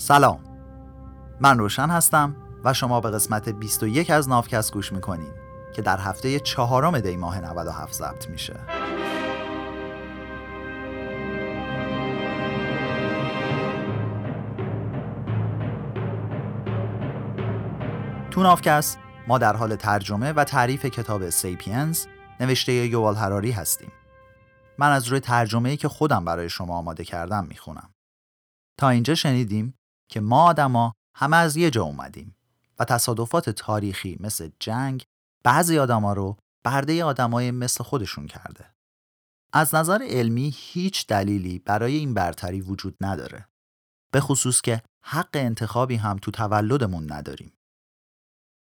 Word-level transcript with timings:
سلام. 0.00 0.40
من 1.40 1.58
روشن 1.58 1.88
هستم 1.88 2.36
و 2.64 2.72
شما 2.72 3.00
به 3.00 3.10
قسمت 3.10 3.48
21 3.48 4.10
از 4.10 4.28
نافکست 4.28 4.72
گوش 4.72 4.92
می‌کنین 4.92 5.32
که 5.74 5.82
در 5.82 5.98
هفته 5.98 6.40
چهارم 6.40 7.00
دی 7.00 7.16
ماه 7.16 7.40
97 7.40 7.94
ضبط 7.94 8.28
میشه. 8.30 8.56
تو 18.30 18.42
نافکست 18.42 18.98
ما 19.28 19.38
در 19.38 19.56
حال 19.56 19.76
ترجمه 19.76 20.32
و 20.32 20.44
تعریف 20.44 20.86
کتاب 20.86 21.30
سیپینز 21.30 22.06
نوشته 22.40 22.72
یوال 22.72 23.14
هراری 23.14 23.50
هستیم. 23.50 23.92
من 24.78 24.92
از 24.92 25.06
روی 25.06 25.20
ترجمه‌ای 25.20 25.76
که 25.76 25.88
خودم 25.88 26.24
برای 26.24 26.48
شما 26.48 26.78
آماده 26.78 27.04
کردم 27.04 27.46
می‌خونم. 27.46 27.94
تا 28.78 28.88
اینجا 28.88 29.14
شنیدیم 29.14 29.74
که 30.10 30.20
ما 30.20 30.42
آدما 30.42 30.92
همه 31.16 31.36
از 31.36 31.56
یه 31.56 31.70
جا 31.70 31.82
اومدیم 31.82 32.36
و 32.78 32.84
تصادفات 32.84 33.50
تاریخی 33.50 34.16
مثل 34.20 34.50
جنگ 34.60 35.04
بعضی 35.44 35.78
آدما 35.78 36.12
رو 36.12 36.36
برده 36.64 37.04
آدمای 37.04 37.50
مثل 37.50 37.84
خودشون 37.84 38.26
کرده. 38.26 38.74
از 39.52 39.74
نظر 39.74 40.02
علمی 40.02 40.54
هیچ 40.56 41.06
دلیلی 41.06 41.58
برای 41.58 41.96
این 41.96 42.14
برتری 42.14 42.60
وجود 42.60 42.96
نداره. 43.00 43.48
به 44.12 44.20
خصوص 44.20 44.60
که 44.60 44.82
حق 45.04 45.30
انتخابی 45.32 45.96
هم 45.96 46.16
تو 46.16 46.30
تولدمون 46.30 47.12
نداریم. 47.12 47.52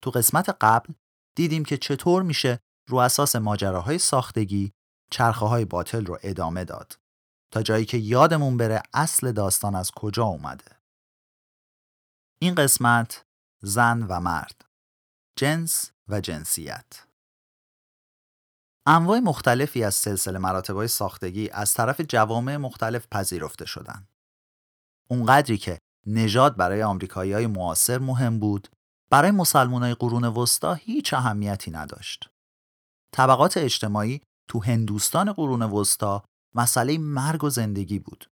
تو 0.01 0.11
قسمت 0.11 0.57
قبل 0.61 0.93
دیدیم 1.35 1.65
که 1.65 1.77
چطور 1.77 2.23
میشه 2.23 2.59
رو 2.89 2.97
اساس 2.97 3.35
ماجراهای 3.35 3.97
ساختگی 3.97 4.71
چرخه 5.11 5.45
های 5.45 5.65
باطل 5.65 6.05
رو 6.05 6.19
ادامه 6.23 6.63
داد 6.63 6.99
تا 7.51 7.61
جایی 7.61 7.85
که 7.85 7.97
یادمون 7.97 8.57
بره 8.57 8.83
اصل 8.93 9.31
داستان 9.31 9.75
از 9.75 9.91
کجا 9.91 10.23
اومده. 10.23 10.74
این 12.39 12.55
قسمت 12.55 13.25
زن 13.61 14.03
و 14.03 14.19
مرد 14.19 14.65
جنس 15.37 15.91
و 16.07 16.21
جنسیت 16.21 17.05
انواع 18.87 19.19
مختلفی 19.19 19.83
از 19.83 19.95
سلسله 19.95 20.39
مراتبای 20.39 20.87
ساختگی 20.87 21.49
از 21.49 21.73
طرف 21.73 22.01
جوامع 22.01 22.57
مختلف 22.57 23.07
پذیرفته 23.11 23.65
شدند. 23.65 24.09
اونقدری 25.09 25.57
که 25.57 25.79
نژاد 26.07 26.55
برای 26.57 26.83
آمریکایی 26.83 27.33
های 27.33 27.47
معاصر 27.47 27.99
مهم 27.99 28.39
بود 28.39 28.67
برای 29.11 29.31
های 29.55 29.93
قرون 29.93 30.23
وسطا 30.23 30.73
هیچ 30.73 31.13
اهمیتی 31.13 31.71
نداشت. 31.71 32.29
طبقات 33.13 33.57
اجتماعی 33.57 34.21
تو 34.49 34.63
هندوستان 34.63 35.33
قرون 35.33 35.61
وسطا 35.61 36.23
مسئله 36.55 36.97
مرگ 36.97 37.43
و 37.43 37.49
زندگی 37.49 37.99
بود. 37.99 38.29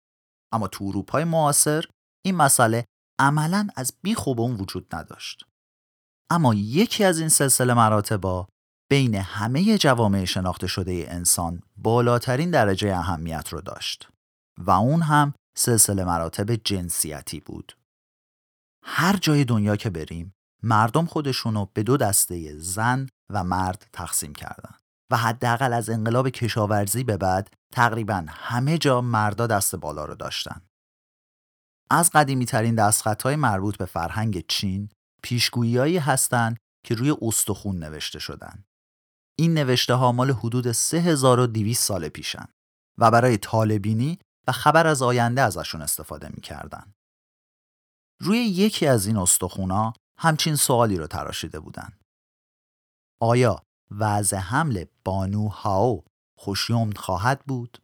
اما 0.52 0.68
تو 0.68 0.84
اروپای 0.84 1.24
معاصر 1.24 1.84
این 2.24 2.34
مسئله 2.34 2.84
عملا 3.18 3.68
از 3.76 3.92
بیخوب 4.02 4.40
اون 4.40 4.56
وجود 4.56 4.94
نداشت. 4.94 5.44
اما 6.30 6.54
یکی 6.54 7.04
از 7.04 7.18
این 7.18 7.28
سلسله 7.28 7.74
مراتبا 7.74 8.48
بین 8.90 9.14
همه 9.14 9.78
جوامع 9.78 10.24
شناخته 10.24 10.66
شده 10.66 11.06
انسان 11.08 11.62
بالاترین 11.76 12.50
درجه 12.50 12.96
اهمیت 12.96 13.48
رو 13.48 13.60
داشت 13.60 14.08
و 14.58 14.70
اون 14.70 15.02
هم 15.02 15.34
سلسله 15.58 16.04
مراتب 16.04 16.54
جنسیتی 16.54 17.40
بود. 17.40 17.76
هر 18.84 19.16
جای 19.16 19.44
دنیا 19.44 19.76
که 19.76 19.90
بریم 19.90 20.32
مردم 20.62 21.06
خودشونو 21.06 21.66
به 21.74 21.82
دو 21.82 21.96
دسته 21.96 22.58
زن 22.58 23.08
و 23.32 23.44
مرد 23.44 23.86
تقسیم 23.92 24.34
کردن 24.34 24.74
و 25.10 25.16
حداقل 25.16 25.72
از 25.72 25.90
انقلاب 25.90 26.28
کشاورزی 26.28 27.04
به 27.04 27.16
بعد 27.16 27.50
تقریبا 27.72 28.24
همه 28.28 28.78
جا 28.78 29.00
مردا 29.00 29.46
دست 29.46 29.76
بالا 29.76 30.04
رو 30.04 30.14
داشتن. 30.14 30.62
از 31.90 32.10
قدیمی 32.10 32.46
ترین 32.46 32.74
دستخط 32.74 33.22
های 33.22 33.36
مربوط 33.36 33.76
به 33.76 33.84
فرهنگ 33.84 34.46
چین 34.46 34.88
پیشگویی 35.22 35.98
هستند 35.98 36.56
که 36.84 36.94
روی 36.94 37.16
استخون 37.22 37.78
نوشته 37.78 38.18
شدن. 38.18 38.64
این 39.38 39.54
نوشته 39.54 39.94
ها 39.94 40.12
مال 40.12 40.30
حدود 40.30 40.72
3200 40.72 41.82
سال 41.84 42.08
پیشن 42.08 42.46
و 42.98 43.10
برای 43.10 43.36
طالبینی 43.36 44.18
و 44.48 44.52
خبر 44.52 44.86
از 44.86 45.02
آینده 45.02 45.42
ازشون 45.42 45.82
استفاده 45.82 46.28
می‌کردن. 46.28 46.92
روی 48.20 48.38
یکی 48.38 48.86
از 48.86 49.06
این 49.06 49.16
استخونا 49.16 49.92
همچین 50.18 50.56
سوالی 50.56 50.96
رو 50.96 51.06
تراشیده 51.06 51.60
بودن. 51.60 51.92
آیا 53.20 53.62
وضع 53.90 54.36
حمل 54.36 54.84
بانو 55.04 55.48
هاو 55.48 56.04
خوشیوم 56.38 56.90
خواهد 56.90 57.44
بود؟ 57.46 57.78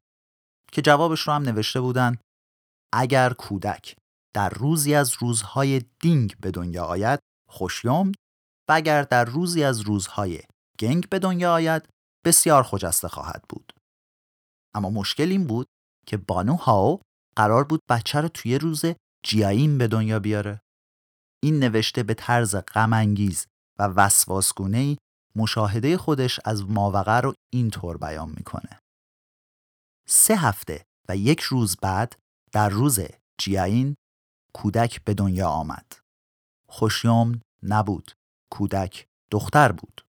که 0.73 0.83
جوابش 0.83 1.21
رو 1.21 1.33
هم 1.33 1.43
نوشته 1.43 1.81
بودن 1.81 2.19
اگر 2.93 3.33
کودک 3.33 3.97
در 4.35 4.49
روزی 4.49 4.95
از 4.95 5.13
روزهای 5.19 5.83
دینگ 6.01 6.37
به 6.41 6.51
دنیا 6.51 6.85
آید 6.85 7.21
خوشیوم 7.49 8.13
و 8.69 8.73
اگر 8.73 9.03
در 9.03 9.25
روزی 9.25 9.65
از 9.65 9.81
روزهای 9.81 10.41
گنگ 10.79 11.09
به 11.09 11.19
دنیا 11.19 11.53
آید 11.53 11.89
بسیار 12.25 12.63
خجسته 12.63 13.09
خواهد 13.09 13.45
بود. 13.49 13.73
اما 14.75 14.91
مشکل 14.91 15.31
این 15.31 15.47
بود 15.47 15.67
که 16.07 16.17
بانو 16.17 16.55
هاو 16.55 17.01
قرار 17.37 17.65
بود 17.65 17.81
بچه 17.91 18.21
رو 18.21 18.29
توی 18.29 18.59
روز 18.59 18.85
جیاین 19.25 19.79
به 19.79 19.89
دنیا 19.89 20.19
بیاره. 20.19 20.61
این 21.43 21.59
نوشته 21.59 22.03
به 22.03 22.15
طرز 22.15 22.57
غمانگیز 22.57 23.47
و 23.79 23.83
وسواسگونه 23.83 24.97
مشاهده 25.37 25.97
خودش 25.97 26.41
از 26.45 26.71
ماوقع 26.71 27.21
رو 27.21 27.35
اینطور 27.53 27.97
بیان 27.97 28.29
می‌کنه. 28.37 28.79
سه 30.09 30.37
هفته 30.37 30.85
و 31.09 31.17
یک 31.17 31.41
روز 31.41 31.77
بعد 31.77 32.17
در 32.53 32.69
روز 32.69 33.01
جیاین 33.39 33.97
کودک 34.55 35.05
به 35.05 35.15
دنیا 35.15 35.49
آمد. 35.49 35.93
خوشیوم 36.69 37.41
نبود. 37.63 38.13
کودک 38.53 39.07
دختر 39.31 39.73
بود. 39.73 40.07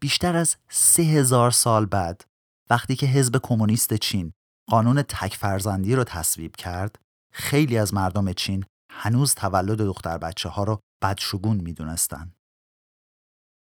بیشتر 0.00 0.36
از 0.36 0.56
سه 0.68 1.02
هزار 1.02 1.50
سال 1.50 1.86
بعد 1.86 2.24
وقتی 2.70 2.96
که 2.96 3.06
حزب 3.06 3.40
کمونیست 3.42 3.94
چین 3.94 4.32
قانون 4.68 5.02
تک 5.02 5.34
فرزندی 5.34 5.94
رو 5.94 6.04
تصویب 6.04 6.56
کرد 6.56 6.98
خیلی 7.32 7.78
از 7.78 7.94
مردم 7.94 8.32
چین 8.32 8.64
هنوز 8.90 9.34
تولد 9.34 9.78
دختر 9.78 10.18
بچه 10.18 10.48
ها 10.48 10.64
رو 10.64 10.80
بدشگون 11.02 11.56
می 11.56 11.72
دونستن. 11.72 12.32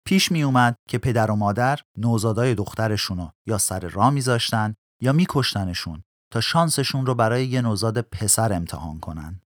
پیش 0.06 0.33
می 0.33 0.43
اومد 0.43 0.77
که 0.88 0.99
پدر 0.99 1.31
و 1.31 1.37
مادر 1.37 1.81
نوزادای 1.99 2.54
دخترشونو 2.54 3.31
یا 3.47 3.59
سر 3.59 3.81
راه 3.81 4.10
میذاشتن 4.10 4.75
یا 5.03 5.12
میکشتنشون 5.12 6.03
تا 6.34 6.41
شانسشون 6.41 7.06
رو 7.06 7.15
برای 7.15 7.47
یه 7.47 7.62
نوزاد 7.62 8.00
پسر 8.00 8.53
امتحان 8.53 9.00
کنن. 9.00 9.41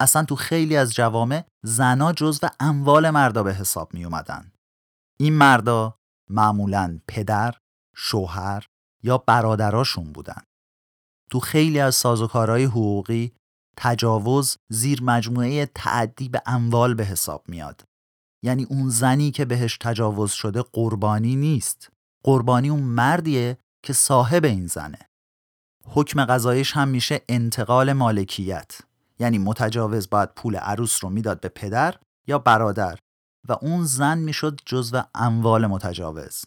اصلا 0.00 0.24
تو 0.24 0.36
خیلی 0.36 0.76
از 0.76 0.94
جوامع 0.94 1.44
زنا 1.64 2.12
جزو 2.12 2.48
اموال 2.60 3.10
مردا 3.10 3.42
به 3.42 3.54
حساب 3.54 3.94
می 3.94 4.04
اومدن. 4.04 4.52
این 5.20 5.34
مردا 5.34 5.98
معمولا 6.30 7.00
پدر، 7.08 7.54
شوهر 7.96 8.66
یا 9.02 9.18
برادراشون 9.18 10.12
بودن. 10.12 10.42
تو 11.30 11.40
خیلی 11.40 11.80
از 11.80 11.94
سازوکارهای 11.94 12.64
حقوقی 12.64 13.32
تجاوز 13.76 14.56
زیر 14.68 15.02
مجموعه 15.02 15.66
تعدی 15.66 16.28
به 16.28 16.42
اموال 16.46 16.94
به 16.94 17.04
حساب 17.04 17.44
میاد. 17.48 17.84
یعنی 18.44 18.64
اون 18.64 18.88
زنی 18.88 19.30
که 19.30 19.44
بهش 19.44 19.78
تجاوز 19.80 20.30
شده 20.32 20.62
قربانی 20.62 21.36
نیست. 21.36 21.90
قربانی 22.24 22.68
اون 22.68 22.82
مردیه 22.82 23.58
که 23.82 23.92
صاحب 23.92 24.44
این 24.44 24.66
زنه. 24.66 25.07
حکم 25.90 26.24
قضایش 26.24 26.72
هم 26.72 26.88
میشه 26.88 27.20
انتقال 27.28 27.92
مالکیت. 27.92 28.78
یعنی 29.18 29.38
متجاوز 29.38 30.10
باید 30.10 30.34
پول 30.34 30.56
عروس 30.56 31.04
رو 31.04 31.10
می‌داد 31.10 31.40
به 31.40 31.48
پدر 31.48 31.94
یا 32.26 32.38
برادر 32.38 32.98
و 33.48 33.52
اون 33.62 33.84
زن 33.84 34.18
می‌شد 34.18 34.60
جزو 34.66 35.02
اموال 35.14 35.66
متجاوز. 35.66 36.44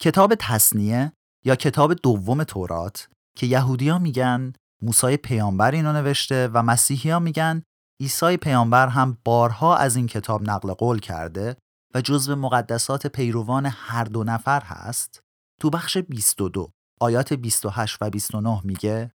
کتاب 0.00 0.34
تصنیه 0.34 1.12
یا 1.44 1.54
کتاب 1.54 1.94
دوم 1.94 2.44
تورات 2.44 3.08
که 3.36 3.46
یهودیا 3.46 3.98
میگن 3.98 4.52
موسی 4.82 5.16
پیامبر 5.16 5.70
اینو 5.70 5.92
نوشته 5.92 6.48
و 6.52 6.62
مسیحیا 6.62 7.18
میگن 7.18 7.62
عیسی 8.00 8.36
پیامبر 8.36 8.88
هم 8.88 9.18
بارها 9.24 9.76
از 9.76 9.96
این 9.96 10.06
کتاب 10.06 10.50
نقل 10.50 10.72
قول 10.72 10.98
کرده 10.98 11.56
و 11.94 12.00
جزو 12.00 12.36
مقدسات 12.36 13.06
پیروان 13.06 13.66
هر 13.66 14.04
دو 14.04 14.24
نفر 14.24 14.60
هست 14.60 15.20
تو 15.60 15.70
بخش 15.70 15.98
22 15.98 16.70
آیات 17.00 17.32
28 17.32 17.96
و 18.00 18.10
29 18.10 18.60
میگه 18.64 19.12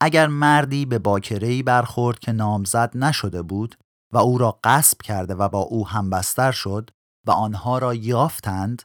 اگر 0.00 0.26
مردی 0.26 0.86
به 0.86 0.98
باکرهی 0.98 1.62
برخورد 1.62 2.18
که 2.18 2.32
نامزد 2.32 2.96
نشده 2.96 3.42
بود 3.42 3.76
و 4.12 4.18
او 4.18 4.38
را 4.38 4.60
قصب 4.64 5.02
کرده 5.02 5.34
و 5.34 5.48
با 5.48 5.58
او 5.58 5.88
همبستر 5.88 6.52
شد 6.52 6.90
و 7.26 7.30
آنها 7.30 7.78
را 7.78 7.94
یافتند 7.94 8.82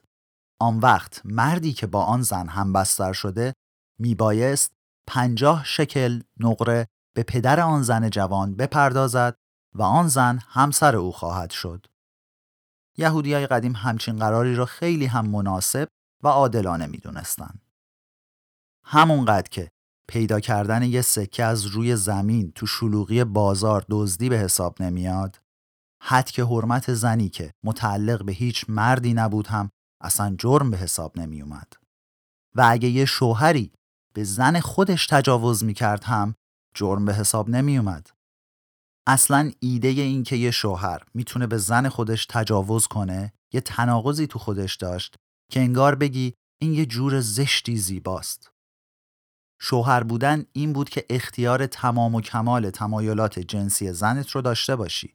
آن 0.61 0.79
وقت 0.79 1.21
مردی 1.25 1.73
که 1.73 1.87
با 1.87 2.03
آن 2.03 2.21
زن 2.21 2.47
همبستر 2.47 3.13
شده 3.13 3.53
میبایست 3.99 4.71
پنجاه 5.07 5.63
شکل 5.65 6.21
نقره 6.39 6.87
به 7.15 7.23
پدر 7.23 7.59
آن 7.59 7.81
زن 7.81 8.09
جوان 8.09 8.55
بپردازد 8.55 9.35
و 9.75 9.81
آن 9.81 10.07
زن 10.07 10.39
همسر 10.47 10.95
او 10.95 11.11
خواهد 11.11 11.51
شد. 11.51 11.85
یهودی 12.97 13.33
های 13.33 13.47
قدیم 13.47 13.75
همچین 13.75 14.19
قراری 14.19 14.55
را 14.55 14.65
خیلی 14.65 15.05
هم 15.05 15.25
مناسب 15.25 15.87
و 16.23 16.27
عادلانه 16.27 16.87
می‌دونستند. 16.87 17.60
همونقدر 18.93 19.49
که 19.49 19.69
پیدا 20.07 20.39
کردن 20.39 20.83
یه 20.83 21.01
سکه 21.01 21.43
از 21.43 21.65
روی 21.65 21.95
زمین 21.95 22.51
تو 22.51 22.67
شلوغی 22.67 23.23
بازار 23.23 23.85
دزدی 23.89 24.29
به 24.29 24.37
حساب 24.37 24.81
نمیاد 24.81 25.39
حد 26.03 26.31
که 26.31 26.43
حرمت 26.43 26.93
زنی 26.93 27.29
که 27.29 27.51
متعلق 27.65 28.25
به 28.25 28.31
هیچ 28.31 28.65
مردی 28.69 29.13
نبود 29.13 29.47
هم 29.47 29.69
اصلا 30.01 30.35
جرم 30.37 30.71
به 30.71 30.77
حساب 30.77 31.19
نمی 31.19 31.41
اومد. 31.41 31.73
و 32.55 32.67
اگه 32.69 32.89
یه 32.89 33.05
شوهری 33.05 33.71
به 34.13 34.23
زن 34.23 34.59
خودش 34.59 35.07
تجاوز 35.07 35.63
می 35.63 35.73
کرد 35.73 36.03
هم 36.03 36.35
جرم 36.75 37.05
به 37.05 37.13
حساب 37.13 37.49
نمی 37.49 37.77
اومد. 37.77 38.09
اصلا 39.07 39.51
ایده 39.59 39.87
این 39.87 40.23
که 40.23 40.35
یه 40.35 40.51
شوهر 40.51 41.03
می‌تونه 41.13 41.47
به 41.47 41.57
زن 41.57 41.89
خودش 41.89 42.25
تجاوز 42.25 42.87
کنه 42.87 43.33
یه 43.53 43.61
تناقضی 43.61 44.27
تو 44.27 44.39
خودش 44.39 44.75
داشت 44.75 45.15
که 45.51 45.59
انگار 45.59 45.95
بگی 45.95 46.33
این 46.61 46.73
یه 46.73 46.85
جور 46.85 47.19
زشتی 47.19 47.77
زیباست. 47.77 48.51
شوهر 49.63 50.03
بودن 50.03 50.45
این 50.53 50.73
بود 50.73 50.89
که 50.89 51.05
اختیار 51.09 51.67
تمام 51.67 52.15
و 52.15 52.21
کمال 52.21 52.69
تمایلات 52.69 53.39
جنسی 53.39 53.93
زنت 53.93 54.29
رو 54.29 54.41
داشته 54.41 54.75
باشی. 54.75 55.13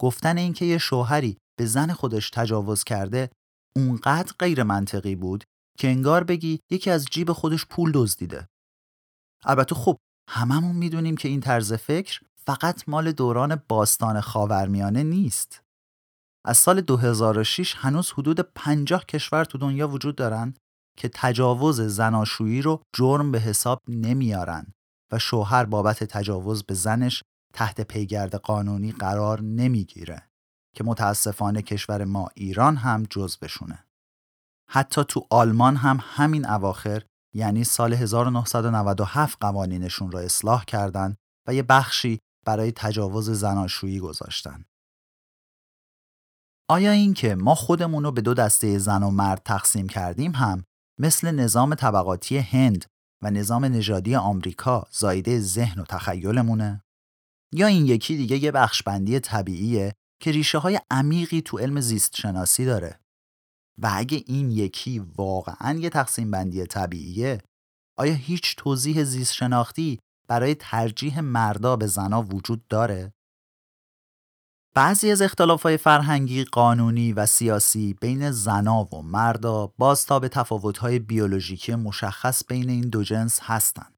گفتن 0.00 0.38
اینکه 0.38 0.64
یه 0.64 0.78
شوهری 0.78 1.38
به 1.58 1.66
زن 1.66 1.92
خودش 1.92 2.30
تجاوز 2.30 2.84
کرده 2.84 3.30
اونقدر 3.76 4.32
غیر 4.38 4.62
منطقی 4.62 5.16
بود 5.16 5.44
که 5.78 5.88
انگار 5.88 6.24
بگی 6.24 6.60
یکی 6.70 6.90
از 6.90 7.04
جیب 7.04 7.32
خودش 7.32 7.66
پول 7.66 7.92
دزدیده. 7.94 8.48
البته 9.44 9.74
خب 9.74 9.96
هممون 10.30 10.76
می‌دونیم 10.76 11.16
که 11.16 11.28
این 11.28 11.40
طرز 11.40 11.72
فکر 11.72 12.20
فقط 12.46 12.88
مال 12.88 13.12
دوران 13.12 13.62
باستان 13.68 14.20
خاورمیانه 14.20 15.02
نیست. 15.02 15.62
از 16.46 16.58
سال 16.58 16.80
2006 16.80 17.74
هنوز 17.76 18.12
حدود 18.12 18.40
50 18.40 19.04
کشور 19.04 19.44
تو 19.44 19.58
دنیا 19.58 19.88
وجود 19.88 20.16
دارن 20.16 20.54
که 20.96 21.10
تجاوز 21.14 21.80
زناشویی 21.80 22.62
رو 22.62 22.82
جرم 22.96 23.32
به 23.32 23.38
حساب 23.38 23.82
نمیارن 23.88 24.72
و 25.12 25.18
شوهر 25.18 25.64
بابت 25.64 26.04
تجاوز 26.04 26.62
به 26.62 26.74
زنش 26.74 27.22
تحت 27.54 27.80
پیگرد 27.80 28.34
قانونی 28.34 28.92
قرار 28.92 29.40
نمی‌گیره 29.42 30.30
که 30.76 30.84
متاسفانه 30.84 31.62
کشور 31.62 32.04
ما 32.04 32.28
ایران 32.34 32.76
هم 32.76 33.02
بشونه. 33.42 33.84
حتی 34.70 35.04
تو 35.04 35.26
آلمان 35.30 35.76
هم 35.76 35.98
همین 36.02 36.48
اواخر 36.48 37.02
یعنی 37.34 37.64
سال 37.64 37.92
1997 37.94 39.38
قوانینشون 39.40 40.10
را 40.10 40.20
اصلاح 40.20 40.64
کردند 40.64 41.16
و 41.48 41.54
یه 41.54 41.62
بخشی 41.62 42.18
برای 42.46 42.72
تجاوز 42.72 43.30
زناشویی 43.30 44.00
گذاشتن. 44.00 44.64
آیا 46.68 46.90
این 46.90 47.14
که 47.14 47.34
ما 47.34 47.54
خودمون 47.54 48.04
رو 48.04 48.12
به 48.12 48.20
دو 48.20 48.34
دسته 48.34 48.78
زن 48.78 49.02
و 49.02 49.10
مرد 49.10 49.42
تقسیم 49.44 49.88
کردیم 49.88 50.32
هم 50.34 50.64
مثل 51.00 51.30
نظام 51.30 51.74
طبقاتی 51.74 52.38
هند 52.38 52.84
و 53.22 53.30
نظام 53.30 53.64
نژادی 53.64 54.14
آمریکا 54.14 54.86
زایده 54.90 55.40
ذهن 55.40 55.80
و 55.80 55.84
تخیلمونه؟ 55.84 56.82
یا 57.52 57.66
این 57.66 57.86
یکی 57.86 58.16
دیگه 58.16 58.36
یه 58.36 58.52
بخشبندی 58.52 59.20
طبیعیه 59.20 59.92
که 60.22 60.30
ریشه 60.32 60.58
های 60.58 60.80
عمیقی 60.90 61.42
تو 61.42 61.58
علم 61.58 61.80
زیست 61.80 62.16
شناسی 62.16 62.64
داره 62.64 63.00
و 63.82 63.90
اگه 63.94 64.22
این 64.26 64.50
یکی 64.50 64.98
واقعا 64.98 65.78
یه 65.78 65.90
تقسیم 65.90 66.30
بندی 66.30 66.66
طبیعیه 66.66 67.42
آیا 67.98 68.14
هیچ 68.14 68.56
توضیح 68.56 69.04
زیست 69.04 69.32
شناختی 69.32 69.98
برای 70.28 70.54
ترجیح 70.54 71.20
مردا 71.20 71.76
به 71.76 71.86
زنا 71.86 72.22
وجود 72.22 72.66
داره؟ 72.68 73.12
بعضی 74.76 75.10
از 75.10 75.22
اختلافهای 75.22 75.76
فرهنگی، 75.76 76.44
قانونی 76.44 77.12
و 77.12 77.26
سیاسی 77.26 77.94
بین 78.00 78.30
زنا 78.30 78.84
و 78.84 79.02
مردا 79.02 79.72
تا 80.08 80.18
به 80.18 80.28
تفاوتهای 80.28 80.98
بیولوژیکی 80.98 81.74
مشخص 81.74 82.44
بین 82.48 82.70
این 82.70 82.88
دو 82.88 83.02
جنس 83.02 83.40
هستند. 83.42 83.94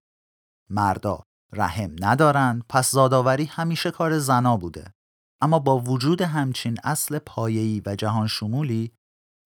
مردا 0.71 1.23
رحم 1.53 1.97
ندارن 2.01 2.63
پس 2.69 2.91
زادآوری 2.91 3.45
همیشه 3.45 3.91
کار 3.91 4.19
زنا 4.19 4.57
بوده. 4.57 4.95
اما 5.41 5.59
با 5.59 5.79
وجود 5.79 6.23
همچین 6.23 6.77
اصل 6.85 7.19
پایه‌ای 7.19 7.83
و 7.87 7.97
جهان 7.97 8.27
شمولی 8.27 8.93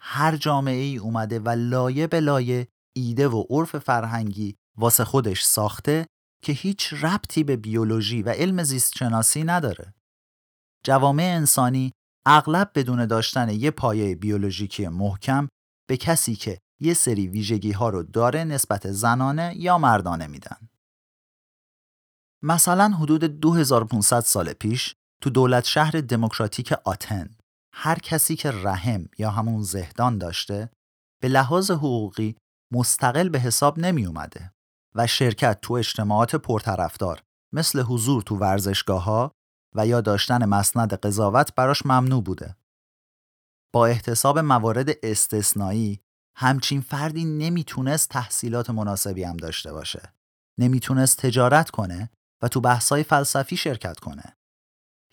هر 0.00 0.36
جامعه 0.36 0.82
ای 0.82 0.96
اومده 0.96 1.38
و 1.38 1.48
لایه 1.48 2.06
به 2.06 2.20
لایه 2.20 2.68
ایده 2.96 3.28
و 3.28 3.44
عرف 3.50 3.78
فرهنگی 3.78 4.56
واسه 4.78 5.04
خودش 5.04 5.42
ساخته 5.42 6.06
که 6.44 6.52
هیچ 6.52 6.92
ربطی 6.92 7.44
به 7.44 7.56
بیولوژی 7.56 8.22
و 8.22 8.28
علم 8.30 8.62
زیست 8.62 8.96
شناسی 8.96 9.44
نداره. 9.44 9.94
جوامع 10.86 11.22
انسانی 11.22 11.92
اغلب 12.26 12.70
بدون 12.74 13.06
داشتن 13.06 13.48
یه 13.48 13.70
پایه 13.70 14.14
بیولوژیکی 14.14 14.88
محکم 14.88 15.48
به 15.88 15.96
کسی 15.96 16.36
که 16.36 16.58
یه 16.80 16.94
سری 16.94 17.28
ویژگی 17.28 17.72
ها 17.72 17.88
رو 17.88 18.02
داره 18.02 18.44
نسبت 18.44 18.90
زنانه 18.90 19.54
یا 19.56 19.78
مردانه 19.78 20.26
میدن. 20.26 20.68
مثلا 22.44 22.88
حدود 22.88 23.24
2500 23.24 24.20
سال 24.20 24.52
پیش 24.52 24.94
تو 25.22 25.30
دولت 25.30 25.64
شهر 25.64 25.90
دموکراتیک 25.90 26.72
آتن 26.72 27.30
هر 27.74 27.98
کسی 27.98 28.36
که 28.36 28.50
رحم 28.50 29.08
یا 29.18 29.30
همون 29.30 29.62
زهدان 29.62 30.18
داشته 30.18 30.70
به 31.22 31.28
لحاظ 31.28 31.70
حقوقی 31.70 32.36
مستقل 32.72 33.28
به 33.28 33.38
حساب 33.38 33.78
نمی 33.78 34.06
اومده 34.06 34.52
و 34.94 35.06
شرکت 35.06 35.60
تو 35.60 35.74
اجتماعات 35.74 36.36
پرطرفدار 36.36 37.22
مثل 37.54 37.82
حضور 37.82 38.22
تو 38.22 38.36
ورزشگاه 38.36 39.04
ها 39.04 39.32
و 39.74 39.86
یا 39.86 40.00
داشتن 40.00 40.44
مسند 40.44 40.94
قضاوت 40.94 41.54
براش 41.54 41.86
ممنوع 41.86 42.22
بوده. 42.22 42.56
با 43.72 43.86
احتساب 43.86 44.38
موارد 44.38 44.88
استثنایی 45.02 46.00
همچین 46.36 46.80
فردی 46.80 47.24
نمی‌تونست 47.24 48.08
تحصیلات 48.08 48.70
مناسبی 48.70 49.24
هم 49.24 49.36
داشته 49.36 49.72
باشه. 49.72 50.14
نمی‌تونست 50.58 51.18
تجارت 51.18 51.70
کنه 51.70 52.10
و 52.42 52.48
تو 52.48 52.60
بحثای 52.60 53.02
فلسفی 53.02 53.56
شرکت 53.56 54.00
کنه. 54.00 54.36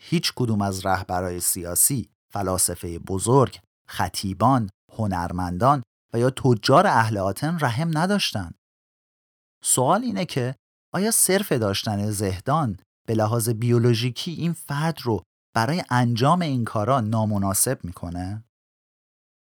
هیچ 0.02 0.34
کدوم 0.36 0.62
از 0.62 0.86
رهبرای 0.86 1.40
سیاسی، 1.40 2.10
فلاسفه 2.32 3.00
بزرگ، 3.00 3.60
خطیبان، 3.88 4.70
هنرمندان 4.92 5.84
و 6.14 6.20
یا 6.20 6.30
تجار 6.30 6.88
اهل 6.88 7.18
آتن 7.18 7.58
رحم 7.62 7.98
نداشتن. 7.98 8.52
سوال 9.64 10.02
اینه 10.02 10.26
که 10.26 10.56
آیا 10.94 11.12
صرف 11.12 11.52
داشتن 11.52 12.12
زهدان 12.12 12.78
به 13.10 13.16
لحاظ 13.16 13.50
بیولوژیکی 13.50 14.32
این 14.32 14.54
فرد 14.54 15.02
رو 15.02 15.24
برای 15.56 15.84
انجام 15.90 16.42
این 16.42 16.66
کارا 16.66 17.02
نامناسب 17.02 17.86
می‌کنه؟ 17.86 18.44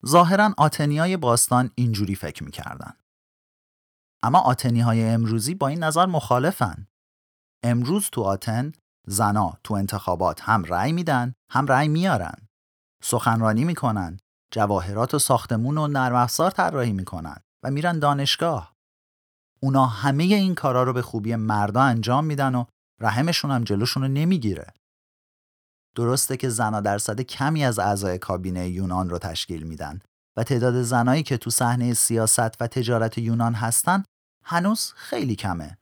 ظاهرا 0.07 0.55
آتنیای 0.59 1.17
باستان 1.17 1.71
اینجوری 1.75 2.15
فکر 2.15 2.45
می‌کردن. 2.45 2.93
اما 4.23 4.39
آتنی 4.39 4.81
های 4.81 5.09
امروزی 5.09 5.55
با 5.55 5.69
این 5.69 5.85
نظر 5.85 6.07
مخالفن. 6.07 6.87
امروز 7.65 8.09
تو 8.13 8.23
آتن 8.23 8.73
زنا 9.07 9.59
تو 9.65 9.75
انتخابات 9.75 10.41
هم 10.41 10.65
رأی 10.65 10.93
میدن 10.93 11.35
هم 11.51 11.67
رأی 11.67 11.89
میارن. 11.89 12.49
سخنرانی 13.03 13.65
می‌کنن، 13.65 14.17
جواهرات 14.53 15.15
و 15.15 15.19
ساختمون 15.19 15.79
و 15.79 15.87
نرم 15.87 16.15
افزار 16.15 16.51
طراحی 16.51 16.93
می‌کنن 16.93 17.37
و 17.65 17.71
میرن 17.71 17.99
دانشگاه. 17.99 18.75
اونا 19.63 19.87
همه 19.87 20.25
این 20.25 20.55
کارا 20.55 20.83
رو 20.83 20.93
به 20.93 21.03
خوبی 21.03 21.35
مردا 21.35 21.83
انجام 21.83 22.25
میدن 22.25 22.55
و 22.55 22.65
رحمشون 23.01 23.51
هم 23.51 23.65
جلوشون 23.65 24.03
رو 24.03 24.09
نمی‌گیره. 24.09 24.67
درسته 25.97 26.37
که 26.37 26.49
زنا 26.49 26.81
درصد 26.81 27.21
کمی 27.21 27.65
از 27.65 27.79
اعضای 27.79 28.19
کابینه 28.19 28.69
یونان 28.69 29.11
رو 29.11 29.19
تشکیل 29.19 29.63
میدن 29.63 30.01
و 30.37 30.45
تعداد 30.45 30.83
زنایی 30.83 31.23
که 31.23 31.37
تو 31.37 31.51
صحنه 31.51 31.95
سیاست 31.95 32.63
و 32.63 32.67
تجارت 32.67 33.19
یونان 33.19 33.55
هستن 33.55 34.05
هنوز 34.45 34.93
خیلی 34.97 35.37
کمه. 35.37 35.79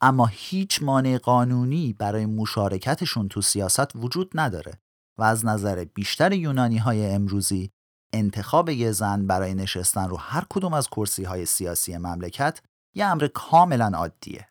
اما 0.00 0.26
هیچ 0.26 0.82
مانع 0.82 1.18
قانونی 1.18 1.92
برای 1.92 2.26
مشارکتشون 2.26 3.28
تو 3.28 3.42
سیاست 3.42 3.96
وجود 3.96 4.30
نداره 4.34 4.72
و 5.18 5.22
از 5.22 5.46
نظر 5.46 5.84
بیشتر 5.84 6.32
یونانی 6.32 6.78
های 6.78 7.10
امروزی 7.10 7.70
انتخاب 8.12 8.68
یه 8.68 8.92
زن 8.92 9.26
برای 9.26 9.54
نشستن 9.54 10.08
رو 10.08 10.16
هر 10.16 10.44
کدوم 10.50 10.74
از 10.74 10.88
کرسی 10.88 11.24
های 11.24 11.46
سیاسی 11.46 11.96
مملکت 11.96 12.60
یه 12.94 13.06
امر 13.06 13.26
کاملا 13.26 13.90
عادیه. 13.94 14.47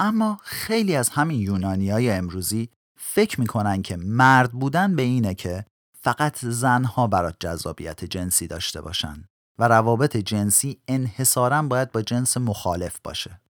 اما 0.00 0.38
خیلی 0.42 0.96
از 0.96 1.08
همین 1.08 1.40
یونانی 1.40 1.90
های 1.90 2.10
امروزی 2.10 2.68
فکر 3.00 3.40
می‌کنن 3.40 3.82
که 3.82 3.96
مرد 3.96 4.52
بودن 4.52 4.96
به 4.96 5.02
اینه 5.02 5.34
که 5.34 5.64
فقط 6.00 6.38
زنها 6.38 7.06
برات 7.06 7.36
جذابیت 7.40 8.04
جنسی 8.04 8.46
داشته 8.46 8.80
باشن 8.80 9.24
و 9.58 9.68
روابط 9.68 10.16
جنسی 10.16 10.82
انحصارا 10.88 11.62
باید 11.62 11.92
با 11.92 12.02
جنس 12.02 12.36
مخالف 12.36 12.98
باشه 13.04 13.40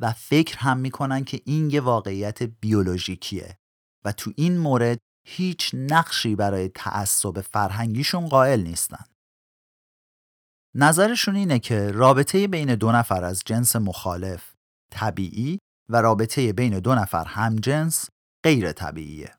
و 0.00 0.12
فکر 0.12 0.58
هم 0.58 0.78
می‌کنن 0.78 1.24
که 1.24 1.40
این 1.44 1.70
یه 1.70 1.80
واقعیت 1.80 2.42
بیولوژیکیه 2.42 3.58
و 4.04 4.12
تو 4.12 4.32
این 4.36 4.58
مورد 4.58 4.98
هیچ 5.26 5.70
نقشی 5.74 6.36
برای 6.36 6.68
تعصب 6.68 7.40
فرهنگیشون 7.40 8.28
قائل 8.28 8.62
نیستن. 8.62 9.04
نظرشون 10.74 11.36
اینه 11.36 11.58
که 11.58 11.90
رابطه 11.90 12.48
بین 12.48 12.74
دو 12.74 12.92
نفر 12.92 13.24
از 13.24 13.42
جنس 13.46 13.76
مخالف 13.76 14.54
طبیعی 14.90 15.58
و 15.88 15.96
رابطه 15.96 16.52
بین 16.52 16.78
دو 16.78 16.94
نفر 16.94 17.24
همجنس 17.24 18.10
غیر 18.44 18.72
طبیعیه. 18.72 19.34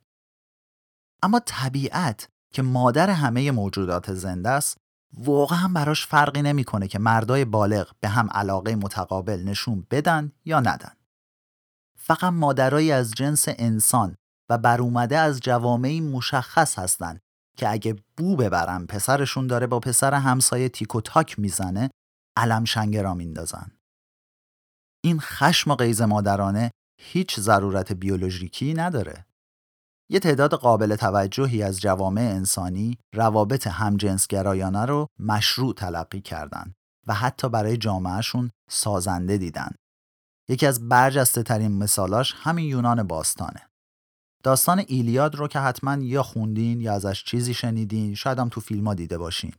اما 1.23 1.41
طبیعت 1.45 2.29
که 2.53 2.61
مادر 2.61 3.09
همه 3.09 3.51
موجودات 3.51 4.13
زنده 4.13 4.49
است 4.49 4.77
واقعا 5.17 5.67
براش 5.67 6.07
فرقی 6.07 6.41
نمی‌کنه 6.41 6.87
که 6.87 6.99
مردای 6.99 7.45
بالغ 7.45 7.91
به 7.99 8.07
هم 8.07 8.29
علاقه 8.31 8.75
متقابل 8.75 9.43
نشون 9.43 9.87
بدن 9.91 10.31
یا 10.45 10.59
ندن. 10.59 10.95
فقط 11.97 12.23
مادرایی 12.23 12.91
از 12.91 13.11
جنس 13.11 13.45
انسان 13.47 14.15
و 14.49 14.57
بر 14.57 14.81
اومده 14.81 15.17
از 15.17 15.39
جوامعی 15.39 16.01
مشخص 16.01 16.79
هستند 16.79 17.19
که 17.57 17.71
اگه 17.71 17.95
بو 18.17 18.35
ببرن 18.35 18.85
پسرشون 18.85 19.47
داره 19.47 19.67
با 19.67 19.79
پسر 19.79 20.13
همسایه 20.13 20.69
تیک 20.69 20.95
و 20.95 21.01
تاک 21.01 21.39
می‌زنه 21.39 21.89
علم 22.37 22.65
شنگرا 22.65 23.13
میندازن. 23.13 23.71
این 25.05 25.19
خشم 25.19 25.71
و 25.71 25.75
غیز 25.75 26.01
مادرانه 26.01 26.71
هیچ 27.01 27.39
ضرورت 27.39 27.93
بیولوژیکی 27.93 28.73
نداره. 28.73 29.25
یه 30.09 30.19
تعداد 30.19 30.53
قابل 30.53 30.95
توجهی 30.95 31.63
از 31.63 31.79
جوامع 31.79 32.21
انسانی 32.21 32.97
روابط 33.15 33.67
همجنسگرایانه 33.67 34.85
رو 34.85 35.07
مشروع 35.19 35.73
تلقی 35.73 36.21
کردند 36.21 36.73
و 37.07 37.13
حتی 37.13 37.49
برای 37.49 37.77
جامعهشون 37.77 38.51
سازنده 38.69 39.37
دیدن. 39.37 39.69
یکی 40.49 40.65
از 40.65 40.89
برجسته 40.89 41.43
ترین 41.43 41.71
مثالاش 41.71 42.33
همین 42.37 42.65
یونان 42.65 43.03
باستانه. 43.03 43.69
داستان 44.43 44.83
ایلیاد 44.87 45.35
رو 45.35 45.47
که 45.47 45.59
حتما 45.59 46.03
یا 46.03 46.23
خوندین 46.23 46.81
یا 46.81 46.93
ازش 46.93 47.23
چیزی 47.23 47.53
شنیدین 47.53 48.15
شاید 48.15 48.39
هم 48.39 48.49
تو 48.49 48.61
فیلم 48.61 48.93
دیده 48.93 49.17
باشین. 49.17 49.53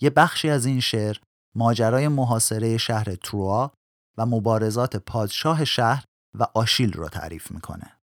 یه 0.00 0.10
بخشی 0.10 0.50
از 0.50 0.66
این 0.66 0.80
شعر 0.80 1.16
ماجرای 1.56 2.08
محاصره 2.08 2.76
شهر 2.78 3.14
تروا 3.14 3.72
و 4.18 4.26
مبارزات 4.26 4.96
پادشاه 4.96 5.64
شهر 5.64 6.04
و 6.34 6.46
آشیل 6.54 6.92
رو 6.92 7.08
تعریف 7.08 7.50
می‌کنه. 7.50 7.98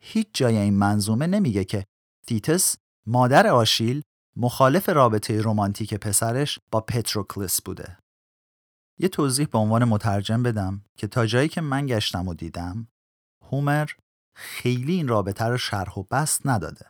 هیچ 0.00 0.28
جای 0.32 0.56
این 0.56 0.74
منظومه 0.74 1.26
نمیگه 1.26 1.64
که 1.64 1.84
تیتس 2.26 2.76
مادر 3.06 3.46
آشیل 3.46 4.02
مخالف 4.36 4.88
رابطه 4.88 5.42
رمانتیک 5.42 5.94
پسرش 5.94 6.58
با 6.70 6.80
پتروکلس 6.80 7.62
بوده. 7.62 7.98
یه 8.98 9.08
توضیح 9.08 9.46
به 9.46 9.58
عنوان 9.58 9.84
مترجم 9.84 10.42
بدم 10.42 10.84
که 10.98 11.06
تا 11.06 11.26
جایی 11.26 11.48
که 11.48 11.60
من 11.60 11.86
گشتم 11.86 12.28
و 12.28 12.34
دیدم 12.34 12.88
هومر 13.42 13.90
خیلی 14.34 14.92
این 14.94 15.08
رابطه 15.08 15.44
رو 15.44 15.58
شرح 15.58 15.98
و 15.98 16.02
بست 16.02 16.46
نداده. 16.46 16.86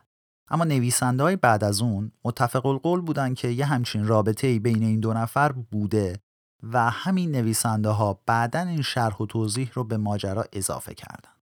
اما 0.47 0.63
نویسنده 0.63 1.23
های 1.23 1.35
بعد 1.35 1.63
از 1.63 1.81
اون 1.81 2.11
متفق 2.23 2.65
القول 2.65 3.01
بودن 3.01 3.33
که 3.33 3.47
یه 3.47 3.65
همچین 3.65 4.07
رابطه 4.07 4.47
ای 4.47 4.59
بین 4.59 4.83
این 4.83 4.99
دو 4.99 5.13
نفر 5.13 5.51
بوده 5.51 6.19
و 6.63 6.89
همین 6.89 7.31
نویسنده 7.31 7.89
ها 7.89 8.21
بعدا 8.25 8.59
این 8.59 8.81
شرح 8.81 9.17
و 9.17 9.25
توضیح 9.25 9.71
رو 9.73 9.83
به 9.83 9.97
ماجرا 9.97 10.45
اضافه 10.53 10.93
کردن. 10.93 11.35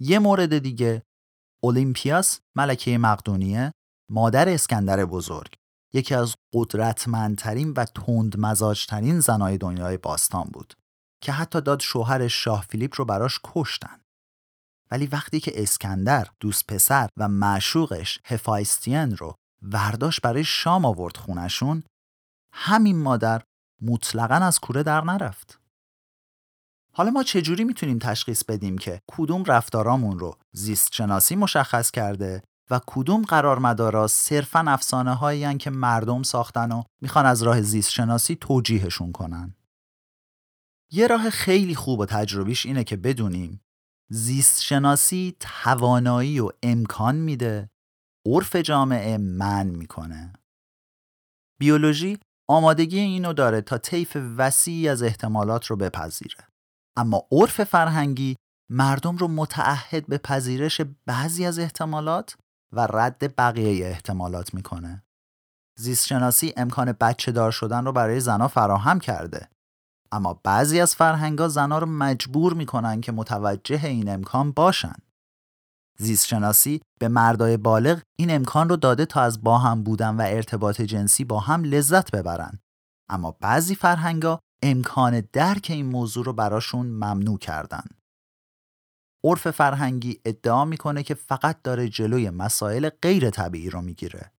یه 0.00 0.18
مورد 0.18 0.58
دیگه 0.58 1.02
اولیمپیاس 1.62 2.40
ملکه 2.56 2.98
مقدونیه 2.98 3.72
مادر 4.10 4.48
اسکندر 4.48 5.04
بزرگ 5.04 5.54
یکی 5.94 6.14
از 6.14 6.34
قدرتمندترین 6.54 7.72
و 7.72 7.84
تندمزاجترین 7.84 9.20
زنای 9.20 9.58
دنیای 9.58 9.96
باستان 9.96 10.44
بود 10.52 10.74
که 11.22 11.32
حتی 11.32 11.60
داد 11.60 11.80
شوهر 11.80 12.28
شاه 12.28 12.66
فیلیپ 12.70 12.94
رو 12.96 13.04
براش 13.04 13.40
کشتن 13.44 14.00
ولی 14.90 15.06
وقتی 15.06 15.40
که 15.40 15.62
اسکندر 15.62 16.28
دوست 16.40 16.66
پسر 16.66 17.08
و 17.16 17.28
معشوقش 17.28 18.20
هفایستین 18.24 19.16
رو 19.16 19.34
ورداش 19.62 20.20
برای 20.20 20.44
شام 20.44 20.84
آورد 20.84 21.16
خونشون 21.16 21.82
همین 22.52 23.02
مادر 23.02 23.42
مطلقا 23.84 24.34
از 24.34 24.60
کوره 24.60 24.82
در 24.82 25.04
نرفت 25.04 25.60
حالا 26.92 27.10
ما 27.10 27.22
چجوری 27.22 27.64
می‌تونیم 27.64 27.98
تشخیص 27.98 28.44
بدیم 28.44 28.78
که 28.78 29.00
کدوم 29.06 29.44
رفتارامون 29.44 30.18
رو 30.18 30.38
زیست 30.52 30.94
شناسی 30.94 31.36
مشخص 31.36 31.90
کرده 31.90 32.42
و 32.70 32.80
کدوم 32.86 33.22
قرار 33.22 33.58
مدارا 33.58 34.06
صرفا 34.06 34.64
افسانه 34.66 35.14
هایی 35.14 35.58
که 35.58 35.70
مردم 35.70 36.22
ساختن 36.22 36.72
و 36.72 36.82
می‌خوان 37.02 37.26
از 37.26 37.42
راه 37.42 37.62
زیست 37.62 37.90
شناسی 37.90 38.36
توجیهشون 38.36 39.12
کنن. 39.12 39.54
یه 40.92 41.06
راه 41.06 41.30
خیلی 41.30 41.74
خوب 41.74 42.00
و 42.00 42.06
تجربیش 42.06 42.66
اینه 42.66 42.84
که 42.84 42.96
بدونیم 42.96 43.60
زیست 44.10 44.62
شناسی 44.62 45.36
توانایی 45.40 46.40
و 46.40 46.50
امکان 46.62 47.16
میده 47.16 47.70
عرف 48.26 48.56
جامعه 48.56 49.18
من 49.18 49.66
می‌کنه. 49.66 50.32
بیولوژی 51.60 52.18
آمادگی 52.48 52.98
اینو 52.98 53.32
داره 53.32 53.60
تا 53.60 53.78
طیف 53.78 54.16
وسیعی 54.36 54.88
از 54.88 55.02
احتمالات 55.02 55.66
رو 55.66 55.76
بپذیره. 55.76 56.46
اما 56.96 57.26
عرف 57.32 57.64
فرهنگی 57.64 58.36
مردم 58.70 59.16
رو 59.16 59.28
متعهد 59.28 60.06
به 60.06 60.18
پذیرش 60.18 60.80
بعضی 61.06 61.46
از 61.46 61.58
احتمالات 61.58 62.36
و 62.72 62.86
رد 62.86 63.36
بقیه 63.36 63.86
احتمالات 63.86 64.54
می‌کنه. 64.54 65.02
زیستشناسی 65.78 66.52
امکان 66.56 66.92
بچه 66.92 67.32
دار 67.32 67.50
شدن 67.50 67.84
رو 67.84 67.92
برای 67.92 68.20
زنا 68.20 68.48
فراهم 68.48 69.00
کرده. 69.00 69.48
اما 70.12 70.40
بعضی 70.44 70.80
از 70.80 70.94
فرهنگا 70.94 71.48
زنا 71.48 71.78
رو 71.78 71.86
مجبور 71.86 72.54
می‌کنن 72.54 73.00
که 73.00 73.12
متوجه 73.12 73.84
این 73.84 74.08
امکان 74.08 74.52
باشن. 74.52 74.94
زیستشناسی 75.98 76.80
به 77.00 77.08
مردای 77.08 77.56
بالغ 77.56 78.02
این 78.18 78.30
امکان 78.30 78.68
رو 78.68 78.76
داده 78.76 79.06
تا 79.06 79.20
از 79.20 79.42
با 79.42 79.58
هم 79.58 79.82
بودن 79.82 80.16
و 80.16 80.20
ارتباط 80.20 80.80
جنسی 80.80 81.24
با 81.24 81.40
هم 81.40 81.64
لذت 81.64 82.10
ببرن. 82.10 82.58
اما 83.08 83.36
بعضی 83.40 83.74
فرهنگا 83.74 84.40
امکان 84.62 85.22
درک 85.32 85.66
این 85.70 85.86
موضوع 85.86 86.24
رو 86.24 86.32
براشون 86.32 86.86
ممنوع 86.86 87.38
کردن. 87.38 87.84
عرف 89.24 89.50
فرهنگی 89.50 90.20
ادعا 90.24 90.64
می‌کنه 90.64 91.02
که 91.02 91.14
فقط 91.14 91.62
داره 91.62 91.88
جلوی 91.88 92.30
مسائل 92.30 92.88
غیر 93.02 93.30
طبیعی 93.30 93.70
رو 93.70 93.80
می‌گیره. 93.80 94.32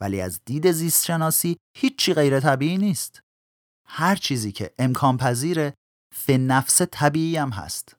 ولی 0.00 0.20
از 0.20 0.40
دید 0.44 0.72
زیست 0.72 1.04
شناسی 1.04 1.56
هیچی 1.76 2.14
غیر 2.14 2.40
طبیعی 2.40 2.78
نیست. 2.78 3.20
هر 3.88 4.16
چیزی 4.16 4.52
که 4.52 4.74
امکان 4.78 5.16
پذیره 5.16 5.74
نفس 6.28 6.82
طبیعی 6.82 7.36
هم 7.36 7.50
هست. 7.50 7.95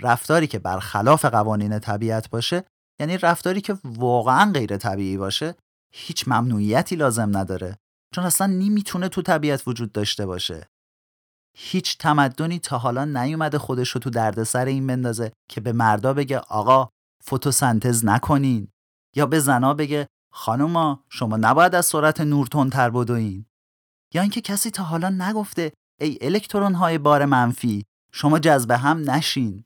رفتاری 0.00 0.46
که 0.46 0.58
برخلاف 0.58 1.24
قوانین 1.24 1.78
طبیعت 1.78 2.30
باشه 2.30 2.64
یعنی 3.00 3.18
رفتاری 3.18 3.60
که 3.60 3.78
واقعا 3.84 4.52
غیر 4.52 4.76
طبیعی 4.76 5.16
باشه 5.16 5.54
هیچ 5.94 6.28
ممنوعیتی 6.28 6.96
لازم 6.96 7.36
نداره. 7.36 7.78
چون 8.14 8.24
اصلا 8.24 8.46
نمی‌تونه 8.46 9.08
تو 9.08 9.22
طبیعت 9.22 9.68
وجود 9.68 9.92
داشته 9.92 10.26
باشه. 10.26 10.68
هیچ 11.56 11.98
تمدنی 11.98 12.58
تا 12.58 12.78
حالا 12.78 13.04
نیومده 13.04 13.58
خودش 13.58 13.88
رو 13.90 14.00
تو 14.00 14.10
دردسر 14.10 14.64
این 14.64 14.86
بندازه 14.86 15.32
که 15.48 15.60
به 15.60 15.72
مردا 15.72 16.14
بگه 16.14 16.38
آقا 16.38 16.88
فتوسنتز 17.22 18.04
نکنین. 18.04 18.68
یا 19.16 19.26
به 19.26 19.40
زنا 19.40 19.74
بگه 19.74 20.06
خانوما 20.32 21.04
شما 21.08 21.36
نباید 21.36 21.74
از 21.74 21.86
سرعت 21.86 22.20
نور 22.20 22.46
تندتر 22.46 22.90
بدوین. 22.90 23.46
یا 24.14 24.22
اینکه 24.22 24.40
کسی 24.40 24.70
تا 24.70 24.82
حالا 24.82 25.08
نگفته 25.08 25.72
ای 26.00 26.18
الکترون 26.20 26.74
های 26.74 26.98
بار 26.98 27.24
منفی 27.24 27.84
شما 28.12 28.38
جذب 28.38 28.70
هم 28.70 29.10
نشین. 29.10 29.64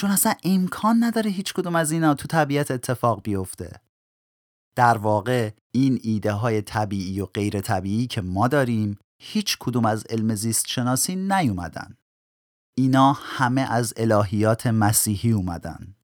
چون 0.00 0.10
اصلا 0.10 0.34
امکان 0.44 1.04
نداره 1.04 1.30
هیچ 1.30 1.54
کدوم 1.54 1.76
از 1.76 1.92
اینا 1.92 2.14
تو 2.14 2.28
طبیعت 2.28 2.70
اتفاق 2.70 3.22
بیفته 3.22 3.80
در 4.76 4.98
واقع 4.98 5.50
این 5.70 6.00
ایده 6.02 6.32
های 6.32 6.62
طبیعی 6.62 7.20
و 7.20 7.26
غیر 7.26 7.60
طبیعی 7.60 8.06
که 8.06 8.20
ما 8.20 8.48
داریم 8.48 8.98
هیچ 9.22 9.56
کدوم 9.60 9.84
از 9.86 10.06
علم 10.10 10.34
زیست 10.34 10.66
شناسی 10.66 11.16
نیومدن. 11.16 11.96
اینا 12.78 13.12
همه 13.12 13.60
از 13.60 13.94
الهیات 13.96 14.66
مسیحی 14.66 15.32
اومدن. 15.32 15.94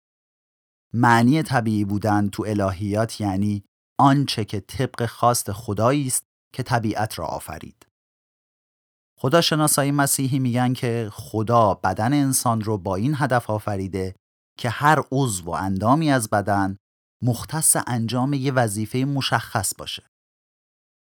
معنی 0.95 1.43
طبیعی 1.43 1.85
بودن 1.85 2.29
تو 2.29 2.45
الهیات 2.47 3.21
یعنی 3.21 3.65
آنچه 3.99 4.45
که 4.45 4.61
طبق 4.61 5.07
خواست 5.07 5.53
خدایی 5.53 6.07
است 6.07 6.27
که 6.53 6.63
طبیعت 6.63 7.19
را 7.19 7.27
آفرید. 7.27 7.87
خداشناسای 9.21 9.91
مسیحی 9.91 10.39
میگن 10.39 10.73
که 10.73 11.09
خدا 11.13 11.75
بدن 11.75 12.13
انسان 12.13 12.61
رو 12.61 12.79
با 12.79 12.97
این 12.97 13.15
هدف 13.17 13.51
آفریده 13.51 14.15
که 14.59 14.71
هر 14.71 15.03
عضو 15.13 15.45
و 15.45 15.51
اندامی 15.51 16.11
از 16.11 16.31
بدن 16.31 16.77
مختص 17.23 17.77
انجام 17.87 18.33
یه 18.33 18.53
وظیفه 18.53 18.99
مشخص 18.99 19.75
باشه. 19.79 20.07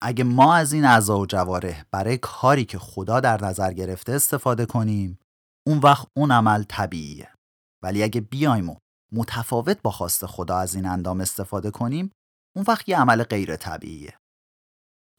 اگه 0.01 0.23
ما 0.23 0.55
از 0.55 0.73
این 0.73 0.85
اعضا 0.85 1.19
و 1.19 1.25
جواره 1.25 1.85
برای 1.91 2.17
کاری 2.17 2.65
که 2.65 2.79
خدا 2.79 3.19
در 3.19 3.43
نظر 3.43 3.73
گرفته 3.73 4.11
استفاده 4.11 4.65
کنیم 4.65 5.19
اون 5.67 5.77
وقت 5.77 6.07
اون 6.17 6.31
عمل 6.31 6.63
طبیعیه 6.63 7.33
ولی 7.83 8.03
اگه 8.03 8.21
بیایم 8.21 8.69
و 8.69 8.75
متفاوت 9.13 9.81
با 9.81 9.91
خواست 9.91 10.25
خدا 10.25 10.57
از 10.57 10.75
این 10.75 10.85
اندام 10.85 11.21
استفاده 11.21 11.71
کنیم 11.71 12.11
اون 12.55 12.65
وقت 12.67 12.89
یه 12.89 12.99
عمل 12.99 13.23
غیر 13.23 13.55
طبیعیه 13.55 14.17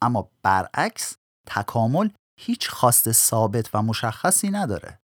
اما 0.02 0.30
برعکس 0.42 1.16
تکامل 1.48 2.08
هیچ 2.40 2.68
خواست 2.68 3.12
ثابت 3.12 3.74
و 3.74 3.82
مشخصی 3.82 4.50
نداره 4.50 5.00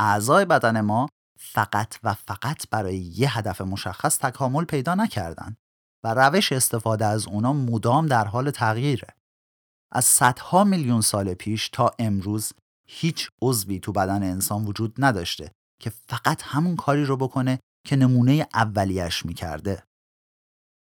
اعضای 0.00 0.44
بدن 0.44 0.80
ما 0.80 1.08
فقط 1.38 1.94
و 2.02 2.14
فقط 2.14 2.68
برای 2.70 2.96
یه 2.96 3.38
هدف 3.38 3.60
مشخص 3.60 4.18
تکامل 4.18 4.64
پیدا 4.64 4.94
نکردن 4.94 5.56
و 6.04 6.14
روش 6.14 6.52
استفاده 6.52 7.06
از 7.06 7.26
اونا 7.26 7.52
مدام 7.52 8.06
در 8.06 8.24
حال 8.24 8.50
تغییره. 8.50 9.08
از 9.92 10.04
صدها 10.04 10.64
میلیون 10.64 11.00
سال 11.00 11.34
پیش 11.34 11.68
تا 11.68 11.90
امروز 11.98 12.52
هیچ 12.88 13.30
عضوی 13.42 13.80
تو 13.80 13.92
بدن 13.92 14.22
انسان 14.22 14.64
وجود 14.64 14.94
نداشته 14.98 15.50
که 15.80 15.90
فقط 15.90 16.42
همون 16.42 16.76
کاری 16.76 17.04
رو 17.04 17.16
بکنه 17.16 17.58
که 17.86 17.96
نمونه 17.96 18.46
اولیش 18.54 19.26
می‌کرده. 19.26 19.82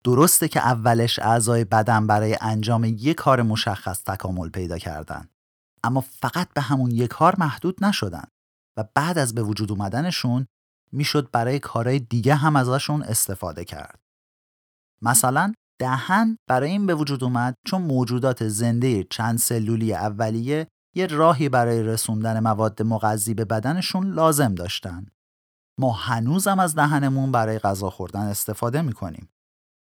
درسته 0.05 0.49
که 0.49 0.61
اولش 0.61 1.19
اعضای 1.19 1.65
بدن 1.65 2.07
برای 2.07 2.39
انجام 2.41 2.85
یک 2.85 3.17
کار 3.17 3.43
مشخص 3.43 4.03
تکامل 4.03 4.49
پیدا 4.49 4.79
کردن 4.79 5.29
اما 5.85 6.01
فقط 6.01 6.53
به 6.55 6.61
همون 6.61 6.91
یک 6.91 7.11
کار 7.11 7.35
محدود 7.39 7.85
نشدن 7.85 8.25
و 8.77 8.85
بعد 8.95 9.19
از 9.19 9.35
به 9.35 9.43
وجود 9.43 9.73
اومدنشون 9.73 10.47
می‌شد 10.93 11.31
برای 11.31 11.59
کارهای 11.59 11.99
دیگه 11.99 12.35
هم 12.35 12.57
ازشون 12.57 13.03
استفاده 13.03 13.65
کرد. 13.65 14.01
مثلا 15.03 15.53
دهن 15.81 16.37
برای 16.49 16.71
این 16.71 16.87
به 16.87 16.95
وجود 16.95 17.25
اومد 17.25 17.55
چون 17.67 17.83
موجودات 17.83 18.49
زنده 18.49 19.05
چند 19.05 19.39
سلولی 19.39 19.95
اولیه 19.95 20.67
یه 20.95 21.07
راهی 21.07 21.49
برای 21.49 21.83
رسوندن 21.83 22.41
مواد 22.41 22.83
مغذی 22.83 23.35
به 23.35 23.45
بدنشون 23.45 24.11
لازم 24.11 24.55
داشتن. 24.55 25.07
ما 25.79 25.93
هنوزم 25.93 26.59
از 26.59 26.75
دهنمون 26.75 27.33
برای 27.33 27.59
غذا 27.59 27.91
خوردن 27.91 28.21
استفاده 28.21 28.83
می‌کنیم. 28.83 29.29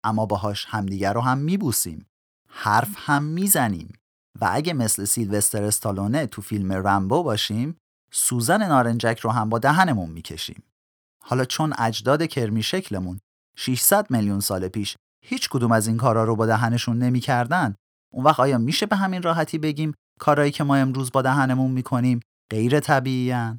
اما 0.04 0.26
باهاش 0.26 0.66
همدیگر 0.66 1.14
رو 1.14 1.22
هم 1.22 1.38
میبوسیم. 1.38 2.06
حرف 2.50 2.94
هم 2.96 3.24
می‌زنیم. 3.24 3.94
و 4.42 4.50
اگه 4.52 4.74
مثل 4.74 5.06
سیلوستر 5.06 5.64
استالونه 5.64 6.28
تو 6.28 6.42
فیلم 6.42 6.72
رمبو 6.72 7.24
باشیم 7.24 7.78
سوزن 8.12 8.68
نارنجک 8.68 9.20
رو 9.20 9.30
هم 9.30 9.50
با 9.50 9.60
دهنمون 9.60 10.10
می‌کشیم. 10.10 10.64
حالا 11.24 11.46
چون 11.46 11.74
اجداد 11.78 12.24
کرمی 12.24 12.64
شکلمون 12.64 13.20
600 13.58 14.12
میلیون 14.12 14.40
سال 14.40 14.68
پیش 14.68 14.98
هیچ 15.24 15.50
کدوم 15.50 15.72
از 15.72 15.88
این 15.88 15.98
کارا 15.98 16.24
رو 16.24 16.36
با 16.36 16.46
دهنشون 16.46 17.00
نمی‌کردن 17.00 17.76
اون 18.14 18.24
وقت 18.24 18.40
آیا 18.40 18.58
میشه 18.58 18.86
به 18.86 18.96
همین 18.96 19.22
راحتی 19.22 19.58
بگیم 19.58 19.94
کارایی 20.20 20.52
که 20.52 20.64
ما 20.64 20.76
امروز 20.76 21.12
با 21.12 21.22
دهنمون 21.22 21.72
می‌کنیم 21.72 22.20
غیر 22.52 22.80
طبیعی 22.80 23.52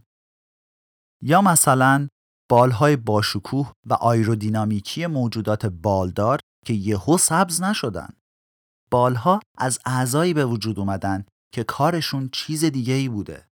یا 1.23 1.43
مثلا 1.43 2.09
بالهای 2.51 2.97
باشکوه 2.97 3.73
و 3.87 3.95
آیرودینامیکی 3.95 5.07
موجودات 5.07 5.67
بالدار 5.67 6.39
که 6.67 6.73
یهو 6.75 7.19
سبز 7.19 7.63
نشدن 7.63 8.09
بالها 8.91 9.41
از 9.59 9.79
اعضایی 9.87 10.35
به 10.35 10.45
وجود 10.47 10.79
اومدن 10.79 11.25
که 11.55 11.65
کارشون 11.65 12.29
چیز 12.33 12.65
دیگه 12.65 12.95
ای 12.95 13.09
بوده 13.09 13.47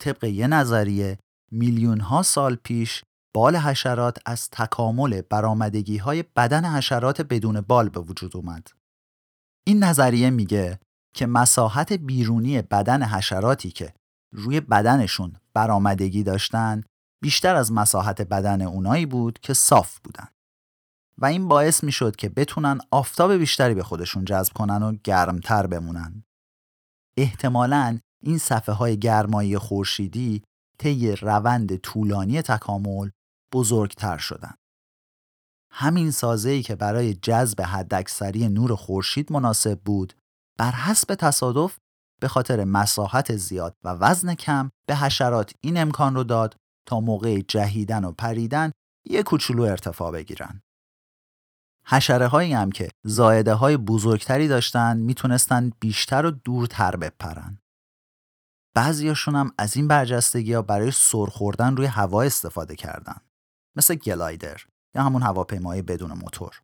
طبق 0.00 0.24
یه 0.24 0.46
نظریه 0.46 1.18
میلیون 1.50 2.00
ها 2.00 2.22
سال 2.22 2.54
پیش 2.54 3.02
بال 3.34 3.56
حشرات 3.56 4.18
از 4.26 4.50
تکامل 4.50 5.20
برآمدگی 5.20 5.96
های 5.96 6.24
بدن 6.36 6.64
حشرات 6.64 7.20
بدون 7.20 7.60
بال 7.60 7.88
به 7.88 8.00
وجود 8.00 8.36
اومد. 8.36 8.68
این 9.66 9.84
نظریه 9.84 10.30
میگه 10.30 10.80
که 11.14 11.26
مساحت 11.26 11.92
بیرونی 11.92 12.62
بدن 12.62 13.02
حشراتی 13.02 13.70
که 13.70 13.94
روی 14.34 14.60
بدنشون 14.60 15.36
برآمدگی 15.54 16.22
داشتن 16.22 16.82
بیشتر 17.22 17.54
از 17.54 17.72
مساحت 17.72 18.22
بدن 18.22 18.62
اونایی 18.62 19.06
بود 19.06 19.38
که 19.38 19.54
صاف 19.54 19.98
بودن. 19.98 20.28
و 21.22 21.26
این 21.26 21.48
باعث 21.48 21.84
می‌شد 21.84 22.16
که 22.16 22.28
بتونن 22.28 22.78
آفتاب 22.90 23.32
بیشتری 23.32 23.74
به 23.74 23.82
خودشون 23.82 24.24
جذب 24.24 24.52
کنن 24.52 24.82
و 24.82 24.92
گرمتر 25.04 25.66
بمونن. 25.66 26.24
احتمالاً 27.16 27.98
این 28.22 28.38
صفحه 28.38 28.74
های 28.74 28.98
گرمایی 28.98 29.58
خورشیدی 29.58 30.42
طی 30.78 31.16
روند 31.16 31.76
طولانی 31.76 32.42
تکامل 32.42 33.10
بزرگتر 33.52 34.18
شدن. 34.18 34.54
همین 35.70 36.10
سازه‌ای 36.10 36.62
که 36.62 36.76
برای 36.76 37.14
جذب 37.14 37.60
حداکثری 37.60 38.48
نور 38.48 38.74
خورشید 38.74 39.32
مناسب 39.32 39.80
بود، 39.80 40.12
بر 40.58 40.70
حسب 40.70 41.14
تصادف 41.14 41.78
به 42.20 42.28
خاطر 42.28 42.64
مساحت 42.64 43.36
زیاد 43.36 43.74
و 43.84 43.88
وزن 43.88 44.34
کم 44.34 44.70
به 44.88 44.96
حشرات 44.96 45.52
این 45.60 45.76
امکان 45.76 46.14
رو 46.14 46.24
داد 46.24 46.56
تا 46.88 47.00
موقع 47.00 47.40
جهیدن 47.40 48.04
و 48.04 48.12
پریدن 48.12 48.72
یک 49.10 49.24
کوچولو 49.24 49.62
ارتفاع 49.62 50.12
بگیرن. 50.12 50.60
حشره 51.86 52.26
هایی 52.26 52.52
هم 52.52 52.72
که 52.72 52.88
زایده 53.04 53.54
های 53.54 53.76
بزرگتری 53.76 54.48
داشتن 54.48 54.96
می‌تونستن 54.96 55.72
بیشتر 55.80 56.26
و 56.26 56.30
دورتر 56.30 56.96
بپرن. 56.96 57.58
بعضیاشون 58.74 59.36
هم 59.36 59.52
از 59.58 59.76
این 59.76 59.88
برجستگی 59.88 60.52
ها 60.52 60.62
برای 60.62 60.90
سر 60.90 61.26
خوردن 61.26 61.76
روی 61.76 61.86
هوا 61.86 62.22
استفاده 62.22 62.76
کردن. 62.76 63.16
مثل 63.76 63.94
گلایدر 63.94 64.60
یا 64.94 65.02
همون 65.02 65.22
هواپیمای 65.22 65.82
بدون 65.82 66.12
موتور. 66.12 66.62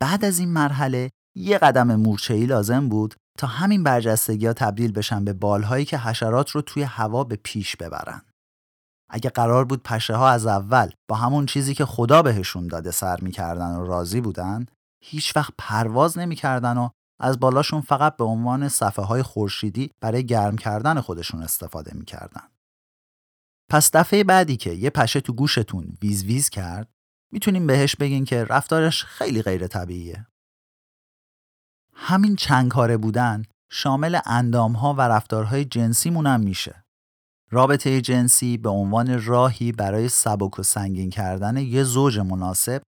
بعد 0.00 0.24
از 0.24 0.38
این 0.38 0.52
مرحله 0.52 1.10
یه 1.36 1.58
قدم 1.58 1.94
مورچه‌ای 1.96 2.46
لازم 2.46 2.88
بود 2.88 3.14
تا 3.38 3.46
همین 3.46 3.82
برجستگی 3.82 4.46
ها 4.46 4.52
تبدیل 4.52 4.92
بشن 4.92 5.24
به 5.24 5.32
بالهایی 5.32 5.84
که 5.84 5.98
حشرات 5.98 6.50
رو 6.50 6.62
توی 6.62 6.82
هوا 6.82 7.24
به 7.24 7.36
پیش 7.36 7.76
ببرن. 7.76 8.22
اگه 9.10 9.30
قرار 9.30 9.64
بود 9.64 9.82
پشه 9.82 10.16
ها 10.16 10.28
از 10.28 10.46
اول 10.46 10.90
با 11.08 11.16
همون 11.16 11.46
چیزی 11.46 11.74
که 11.74 11.84
خدا 11.84 12.22
بهشون 12.22 12.66
داده 12.66 12.90
سر 12.90 13.20
می‌کردن 13.20 13.76
و 13.76 13.86
راضی 13.86 14.20
بودن 14.20 14.66
هیچ 15.04 15.36
وقت 15.36 15.52
پرواز 15.58 16.18
نمی‌کردن 16.18 16.78
و 16.78 16.88
از 17.20 17.40
بالاشون 17.40 17.80
فقط 17.80 18.16
به 18.16 18.24
عنوان 18.24 18.68
صفحه 18.68 19.04
های 19.04 19.22
خورشیدی 19.22 19.90
برای 20.00 20.26
گرم 20.26 20.58
کردن 20.58 21.00
خودشون 21.00 21.42
استفاده 21.42 21.94
می‌کردن. 21.94 22.48
پس 23.70 23.90
دفعه 23.96 24.24
بعدی 24.24 24.56
که 24.56 24.70
یه 24.70 24.90
پشه 24.90 25.20
تو 25.20 25.32
گوشتون 25.32 25.98
ویز 26.02 26.24
ویز 26.24 26.48
کرد 26.48 26.88
می‌تونیم 27.32 27.66
بهش 27.66 27.96
بگین 27.96 28.24
که 28.24 28.44
رفتارش 28.44 29.04
خیلی 29.04 29.42
غیر 29.42 29.66
طبیعیه. 29.66 30.26
همین 31.92 32.36
چند 32.36 32.70
کاره 32.70 32.96
بودن 32.96 33.42
شامل 33.70 34.18
اندام 34.26 34.72
ها 34.72 34.94
و 34.94 35.00
رفتارهای 35.00 35.64
جنسی 35.64 36.10
مونم 36.10 36.40
میشه. 36.40 36.84
رابطه 37.50 38.00
جنسی 38.00 38.56
به 38.56 38.68
عنوان 38.68 39.24
راهی 39.24 39.72
برای 39.72 40.08
سبک 40.08 40.58
و 40.58 40.62
سنگین 40.62 41.10
کردن 41.10 41.56
یه 41.56 41.84
زوج 41.84 42.18
مناسب 42.18 42.82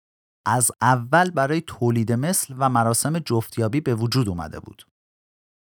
از 0.45 0.71
اول 0.81 1.31
برای 1.31 1.61
تولید 1.61 2.11
مثل 2.11 2.55
و 2.57 2.69
مراسم 2.69 3.19
جفتیابی 3.19 3.81
به 3.81 3.95
وجود 3.95 4.29
اومده 4.29 4.59
بود. 4.59 4.87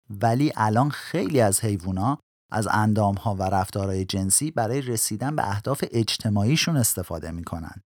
ولی 0.10 0.52
الان 0.56 0.90
خیلی 0.90 1.42
از 1.42 1.62
حیوونا 1.62 2.20
از 2.52 2.68
اندامها 2.72 3.36
و 3.36 3.44
رفتارهای 3.44 4.06
جنسی 4.06 4.52
برای 4.52 4.82
رسیدن 4.82 5.36
به 5.36 5.50
اهداف 5.50 5.84
اجتماعیشون 5.92 6.78
استفاده 6.78 7.32
می‌کنن 7.32 7.82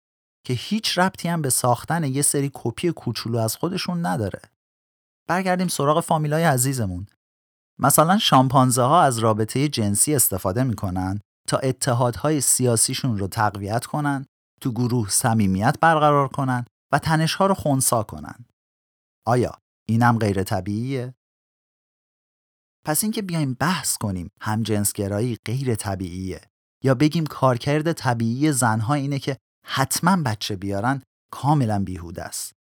که 0.46 0.54
هیچ 0.54 0.98
ربطی 0.98 1.28
هم 1.28 1.42
به 1.42 1.50
ساختن 1.50 2.04
یه 2.04 2.22
سری 2.22 2.52
کپی 2.54 2.92
کوچولو 2.92 3.38
از 3.38 3.56
خودشون 3.56 4.06
نداره. 4.06 4.42
برگردیم 5.28 5.68
سراغ 5.68 6.00
فامیلای 6.00 6.44
عزیزمون. 6.44 7.08
مثلا 7.82 8.18
شامپانزه 8.18 8.82
ها 8.82 9.02
از 9.02 9.18
رابطه 9.18 9.68
جنسی 9.68 10.16
استفاده 10.16 10.64
می‌کنن 10.64 11.20
تا 11.48 11.58
اتحادهای 11.58 12.42
سیاسیشون 12.42 13.18
رو 13.18 13.28
تقویت 13.28 13.86
کنن، 13.86 14.26
تو 14.62 14.72
گروه 14.72 15.10
صمیمیت 15.10 15.78
برقرار 15.82 16.28
کنن 16.28 16.66
و 16.94 17.00
تنش 17.00 17.36
ها 17.36 17.46
رو 17.46 17.54
خونسا 17.54 18.04
کنن. 18.04 18.46
آیا 19.26 19.52
اینم 19.88 20.18
غیر 20.18 20.44
طبیعیه؟ 20.44 21.14
پس 22.86 23.04
اینکه 23.04 23.22
بیایم 23.22 23.54
بحث 23.54 23.98
کنیم 23.98 24.32
همجنسگرایی 24.42 25.38
غیر 25.46 25.76
طبیعیه 25.76 26.42
یا 26.84 26.96
بگیم 26.96 27.26
کارکرد 27.26 27.94
طبیعی 27.94 28.52
زنها 28.52 28.94
اینه 28.94 29.20
که 29.20 29.38
حتما 29.66 30.24
بچه 30.24 30.56
بیارن 30.56 31.02
کاملا 31.34 31.84
بیهوده 31.84 32.24
است. 32.24 32.54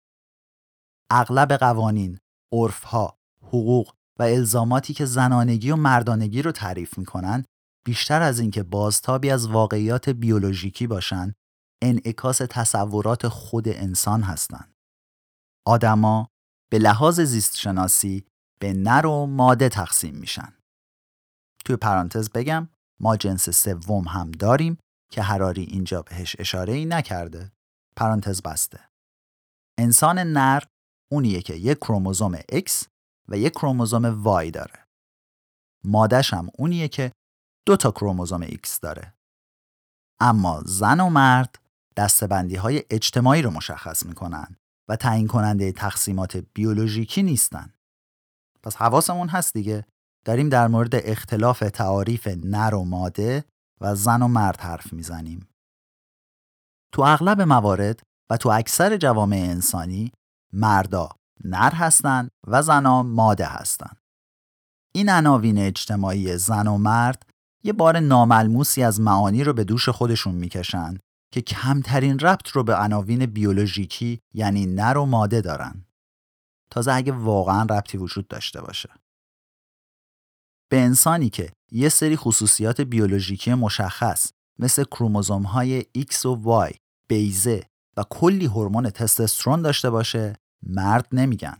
اغلب 1.11 1.53
قوانین، 1.53 2.19
عرفها، 2.53 3.17
حقوق 3.43 3.93
و 4.21 4.23
الزاماتی 4.23 4.93
که 4.93 5.05
زنانگی 5.05 5.71
و 5.71 5.75
مردانگی 5.75 6.41
رو 6.41 6.51
تعریف 6.51 6.97
می‌کنن 6.97 7.45
بیشتر 7.85 8.21
از 8.21 8.39
اینکه 8.39 8.63
بازتابی 8.63 9.29
از 9.31 9.47
واقعیات 9.47 10.09
بیولوژیکی 10.09 10.87
باشن 10.87 11.33
انعکاس 11.83 12.37
تصورات 12.37 13.27
خود 13.27 13.67
انسان 13.67 14.21
هستند. 14.21 14.73
آدما 15.67 16.27
به 16.71 16.79
لحاظ 16.79 17.19
زیست 17.19 17.57
شناسی 17.57 18.25
به 18.61 18.73
نر 18.73 19.05
و 19.05 19.25
ماده 19.25 19.69
تقسیم 19.69 20.15
میشن. 20.15 20.53
توی 21.65 21.75
پرانتز 21.75 22.29
بگم 22.29 22.69
ما 23.01 23.17
جنس 23.17 23.49
سوم 23.49 24.07
هم 24.07 24.31
داریم 24.31 24.77
که 25.11 25.21
هراری 25.21 25.63
اینجا 25.63 26.01
بهش 26.01 26.35
اشاره 26.39 26.73
ای 26.73 26.85
نکرده. 26.85 27.51
پرانتز 27.97 28.41
بسته. 28.41 28.89
انسان 29.79 30.19
نر 30.19 30.63
اونیه 31.11 31.41
که 31.41 31.53
یک 31.53 31.77
کروموزوم 31.77 32.37
X 32.37 32.85
و 33.31 33.37
یک 33.37 33.53
کروموزوم 33.53 34.23
Y 34.23 34.51
داره. 34.51 34.87
مادش 35.85 36.33
هم 36.33 36.49
اونیه 36.57 36.87
که 36.87 37.11
دو 37.67 37.77
تا 37.77 37.91
کروموزوم 37.91 38.47
X 38.47 38.79
داره. 38.81 39.13
اما 40.19 40.61
زن 40.65 40.99
و 40.99 41.09
مرد 41.09 41.55
دستبندی 41.97 42.55
های 42.55 42.83
اجتماعی 42.89 43.41
رو 43.41 43.49
مشخص 43.49 44.05
می‌کنن 44.05 44.55
و 44.89 44.95
تعیین 44.95 45.27
کننده 45.27 45.71
تقسیمات 45.71 46.37
بیولوژیکی 46.37 47.23
نیستن. 47.23 47.73
پس 48.63 48.75
حواسمون 48.75 49.29
هست 49.29 49.53
دیگه 49.53 49.85
داریم 50.25 50.49
در 50.49 50.67
مورد 50.67 50.95
اختلاف 50.95 51.59
تعاریف 51.59 52.27
نر 52.27 52.75
و 52.75 52.83
ماده 52.83 53.45
و 53.81 53.95
زن 53.95 54.21
و 54.21 54.27
مرد 54.27 54.59
حرف 54.59 54.93
می‌زنیم. 54.93 55.47
تو 56.93 57.01
اغلب 57.01 57.41
موارد 57.41 57.99
و 58.31 58.37
تو 58.37 58.49
اکثر 58.49 58.97
جوامع 58.97 59.37
انسانی 59.37 60.11
مردا 60.53 61.09
نر 61.45 61.73
هستند 61.73 62.31
و 62.47 62.61
زنا 62.61 63.03
ماده 63.03 63.45
هستند. 63.45 63.97
این 64.93 65.09
عناوین 65.09 65.57
اجتماعی 65.57 66.37
زن 66.37 66.67
و 66.67 66.77
مرد 66.77 67.23
یه 67.63 67.73
بار 67.73 67.99
ناملموسی 67.99 68.83
از 68.83 69.01
معانی 69.01 69.43
رو 69.43 69.53
به 69.53 69.63
دوش 69.63 69.89
خودشون 69.89 70.35
می‌کشن 70.35 70.97
که 71.33 71.41
کمترین 71.41 72.19
ربط 72.19 72.47
رو 72.47 72.63
به 72.63 72.75
عناوین 72.75 73.25
بیولوژیکی 73.25 74.19
یعنی 74.33 74.65
نر 74.65 74.97
و 74.97 75.05
ماده 75.05 75.41
دارن. 75.41 75.85
تازه 76.71 76.93
اگه 76.93 77.11
واقعا 77.11 77.63
ربطی 77.63 77.97
وجود 77.97 78.27
داشته 78.27 78.61
باشه. 78.61 78.89
به 80.71 80.81
انسانی 80.81 81.29
که 81.29 81.51
یه 81.71 81.89
سری 81.89 82.15
خصوصیات 82.15 82.81
بیولوژیکی 82.81 83.53
مشخص 83.53 84.31
مثل 84.59 84.83
کروموزوم 84.83 85.43
های 85.43 85.81
X 85.81 86.25
و 86.25 86.69
Y، 86.69 86.75
بیزه 87.07 87.63
و 87.97 88.03
کلی 88.09 88.45
هورمون 88.45 88.89
تستوسترون 88.89 89.61
داشته 89.61 89.89
باشه 89.89 90.35
مرد 90.63 91.07
نمیگن. 91.11 91.57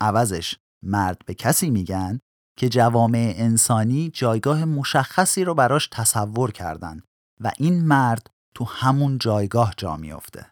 عوضش 0.00 0.58
مرد 0.82 1.22
به 1.26 1.34
کسی 1.34 1.70
میگن 1.70 2.20
که 2.56 2.68
جوامع 2.68 3.34
انسانی 3.36 4.10
جایگاه 4.10 4.64
مشخصی 4.64 5.44
رو 5.44 5.54
براش 5.54 5.88
تصور 5.92 6.52
کردن 6.52 7.02
و 7.40 7.52
این 7.58 7.84
مرد 7.84 8.30
تو 8.54 8.64
همون 8.64 9.18
جایگاه 9.18 9.74
جا 9.76 9.96
میافته. 9.96 10.46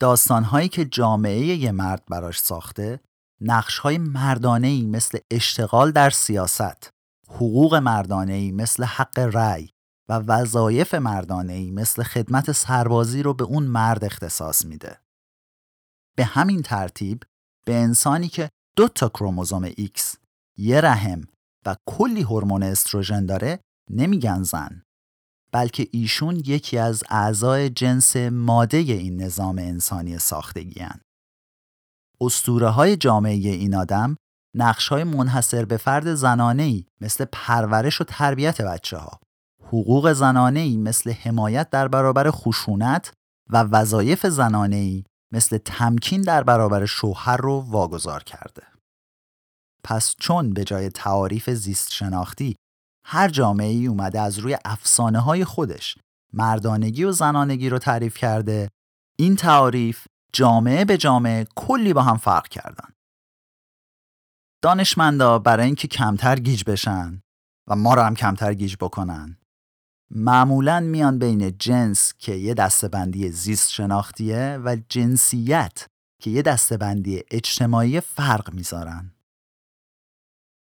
داستانهایی 0.00 0.68
که 0.68 0.84
جامعه 0.84 1.40
یه 1.40 1.72
مرد 1.72 2.02
براش 2.10 2.40
ساخته 2.40 3.00
نقشهای 3.40 3.98
مردانهی 3.98 4.86
مثل 4.86 5.18
اشتغال 5.30 5.92
در 5.92 6.10
سیاست، 6.10 6.90
حقوق 7.28 7.74
مردانهی 7.74 8.52
مثل 8.52 8.84
حق 8.84 9.18
رأی 9.18 9.70
و 10.08 10.12
وظایف 10.12 10.94
مردانهی 10.94 11.70
مثل 11.70 12.02
خدمت 12.02 12.52
سربازی 12.52 13.22
رو 13.22 13.34
به 13.34 13.44
اون 13.44 13.62
مرد 13.62 14.04
اختصاص 14.04 14.64
میده. 14.64 15.01
به 16.16 16.24
همین 16.24 16.62
ترتیب 16.62 17.22
به 17.66 17.74
انسانی 17.74 18.28
که 18.28 18.48
دو 18.76 18.88
تا 18.88 19.08
کروموزوم 19.08 19.70
X، 19.70 20.16
یه 20.58 20.80
رحم 20.80 21.24
و 21.66 21.76
کلی 21.86 22.22
هورمون 22.22 22.62
استروژن 22.62 23.26
داره 23.26 23.60
نمیگن 23.90 24.42
زن 24.42 24.82
بلکه 25.52 25.88
ایشون 25.92 26.36
یکی 26.46 26.78
از 26.78 27.04
اعضای 27.10 27.70
جنس 27.70 28.16
ماده 28.16 28.78
این 28.78 29.22
نظام 29.22 29.58
انسانی 29.58 30.18
ساختگی 30.18 30.80
هن. 30.80 31.00
استوره 32.20 32.68
های 32.68 32.96
جامعه 32.96 33.32
این 33.32 33.74
آدم 33.74 34.16
نقش 34.56 34.88
های 34.88 35.04
منحصر 35.04 35.64
به 35.64 35.76
فرد 35.76 36.14
زنانه 36.14 36.62
ای 36.62 36.84
مثل 37.00 37.24
پرورش 37.32 38.00
و 38.00 38.04
تربیت 38.04 38.62
بچه 38.62 38.96
ها 38.96 39.20
حقوق 39.62 40.12
زنانه 40.12 40.60
ای 40.60 40.76
مثل 40.76 41.12
حمایت 41.12 41.70
در 41.70 41.88
برابر 41.88 42.30
خشونت 42.30 43.12
و 43.50 43.62
وظایف 43.62 44.26
زنانه 44.26 44.76
ای 44.76 45.04
مثل 45.32 45.58
تمکین 45.58 46.22
در 46.22 46.42
برابر 46.42 46.86
شوهر 46.86 47.36
رو 47.36 47.60
واگذار 47.60 48.22
کرده. 48.22 48.62
پس 49.84 50.14
چون 50.18 50.50
به 50.50 50.64
جای 50.64 50.88
تعاریف 50.88 51.50
زیست 51.50 51.92
شناختی 51.92 52.56
هر 53.06 53.28
جامعه 53.28 53.68
ای 53.68 53.86
اومده 53.86 54.20
از 54.20 54.38
روی 54.38 54.58
افسانه 54.64 55.18
های 55.20 55.44
خودش 55.44 55.98
مردانگی 56.32 57.04
و 57.04 57.12
زنانگی 57.12 57.68
رو 57.68 57.78
تعریف 57.78 58.16
کرده 58.16 58.68
این 59.18 59.36
تعاریف 59.36 60.06
جامعه 60.32 60.84
به 60.84 60.96
جامعه 60.96 61.46
کلی 61.56 61.92
با 61.92 62.02
هم 62.02 62.16
فرق 62.16 62.48
کردن 62.48 62.88
دانشمندا 64.62 65.38
برای 65.38 65.66
اینکه 65.66 65.88
کمتر 65.88 66.38
گیج 66.38 66.64
بشن 66.64 67.22
و 67.68 67.76
ما 67.76 67.94
رو 67.94 68.02
هم 68.02 68.14
کمتر 68.14 68.54
گیج 68.54 68.76
بکنن 68.80 69.38
معمولا 70.14 70.80
میان 70.80 71.18
بین 71.18 71.58
جنس 71.58 72.14
که 72.18 72.34
یه 72.34 72.54
دستبندی 72.54 73.30
زیست 73.30 73.70
شناختیه 73.70 74.60
و 74.64 74.76
جنسیت 74.88 75.86
که 76.22 76.30
یه 76.30 76.42
دستبندی 76.42 77.22
اجتماعی 77.30 78.00
فرق 78.00 78.54
می‌ذارن 78.54 79.12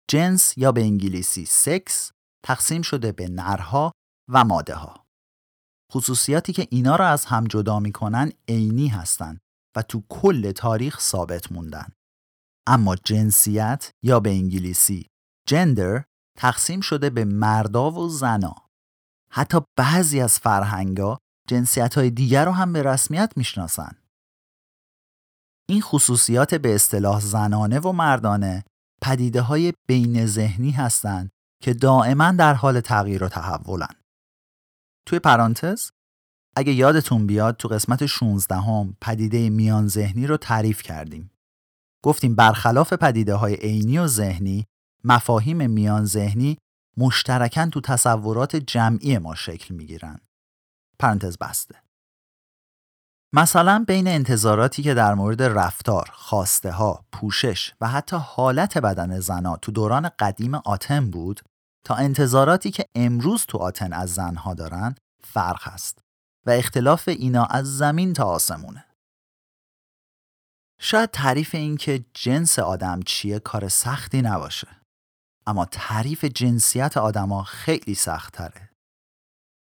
جنس 0.09 0.57
یا 0.57 0.71
به 0.71 0.81
انگلیسی 0.81 1.45
سکس 1.45 2.11
تقسیم 2.45 2.81
شده 2.81 3.11
به 3.11 3.27
نرها 3.27 3.91
و 4.31 4.43
ماده 4.43 4.75
ها. 4.75 5.05
خصوصیاتی 5.93 6.53
که 6.53 6.67
اینا 6.71 6.95
را 6.95 7.07
از 7.07 7.25
هم 7.25 7.43
جدا 7.43 7.79
می‌کنن 7.79 8.31
عینی 8.47 8.87
هستند 8.87 9.39
و 9.75 9.81
تو 9.81 10.03
کل 10.09 10.51
تاریخ 10.51 10.99
ثابت 10.99 11.51
موندن. 11.51 11.87
اما 12.67 12.95
جنسیت 12.95 13.91
یا 14.03 14.19
به 14.19 14.29
انگلیسی 14.29 15.07
جندر 15.47 16.03
تقسیم 16.37 16.81
شده 16.81 17.09
به 17.09 17.25
مردا 17.25 17.91
و 17.91 18.09
زنا. 18.09 18.62
حتی 19.35 19.57
بعضی 19.77 20.19
از 20.21 20.39
فرهنگا 20.39 21.19
جنسیت 21.47 21.95
های 21.95 22.09
دیگر 22.09 22.45
رو 22.45 22.51
هم 22.51 22.73
به 22.73 22.83
رسمیت 22.83 23.33
می‌شناسن. 23.35 23.95
این 25.69 25.81
خصوصیات 25.81 26.55
به 26.55 26.75
اصطلاح 26.75 27.19
زنانه 27.19 27.79
و 27.79 27.91
مردانه 27.91 28.63
پدیده 29.01 29.41
های 29.41 29.73
بین 29.87 30.25
ذهنی 30.25 30.71
هستند 30.71 31.29
که 31.63 31.73
دائما 31.73 32.31
در 32.31 32.53
حال 32.53 32.79
تغییر 32.79 33.23
و 33.23 33.29
تحولن. 33.29 33.95
توی 35.07 35.19
پرانتز 35.19 35.89
اگه 36.55 36.73
یادتون 36.73 37.27
بیاد 37.27 37.57
تو 37.57 37.67
قسمت 37.67 38.05
16 38.05 38.55
هم 38.55 38.97
پدیده 39.01 39.49
میان 39.49 39.87
ذهنی 39.87 40.27
رو 40.27 40.37
تعریف 40.37 40.81
کردیم. 40.81 41.31
گفتیم 42.03 42.35
برخلاف 42.35 42.93
پدیده 42.93 43.35
های 43.35 43.55
عینی 43.55 43.97
و 43.97 44.07
ذهنی 44.07 44.65
مفاهیم 45.03 45.69
میان 45.69 46.05
ذهنی 46.05 46.57
مشترکن 46.97 47.69
تو 47.69 47.81
تصورات 47.81 48.55
جمعی 48.55 49.17
ما 49.17 49.35
شکل 49.35 49.75
می‌گیرن. 49.75 50.19
پرانتز 50.99 51.37
بسته. 51.37 51.83
مثلا 53.35 53.85
بین 53.87 54.07
انتظاراتی 54.07 54.83
که 54.83 54.93
در 54.93 55.13
مورد 55.13 55.41
رفتار، 55.41 56.09
خواسته 56.13 56.71
ها، 56.71 57.05
پوشش 57.11 57.73
و 57.81 57.87
حتی 57.87 58.17
حالت 58.19 58.77
بدن 58.77 59.19
زنا 59.19 59.57
تو 59.57 59.71
دوران 59.71 60.09
قدیم 60.19 60.55
آتن 60.55 61.09
بود 61.09 61.41
تا 61.85 61.95
انتظاراتی 61.95 62.71
که 62.71 62.85
امروز 62.95 63.45
تو 63.45 63.57
آتن 63.57 63.93
از 63.93 64.13
زنها 64.13 64.53
دارن 64.53 64.95
فرق 65.23 65.67
هست 65.67 65.99
و 66.45 66.49
اختلاف 66.49 67.07
اینا 67.07 67.45
از 67.45 67.77
زمین 67.77 68.13
تا 68.13 68.23
آسمونه. 68.23 68.85
شاید 70.79 71.11
تعریف 71.11 71.55
این 71.55 71.77
که 71.77 72.05
جنس 72.13 72.59
آدم 72.59 73.01
چیه 73.01 73.39
کار 73.39 73.67
سختی 73.67 74.21
نباشه. 74.21 74.82
اما 75.47 75.65
تعریف 75.65 76.25
جنسیت 76.25 76.97
آدما 76.97 77.43
خیلی 77.43 77.95
سخت 77.95 78.33
تره. 78.33 78.69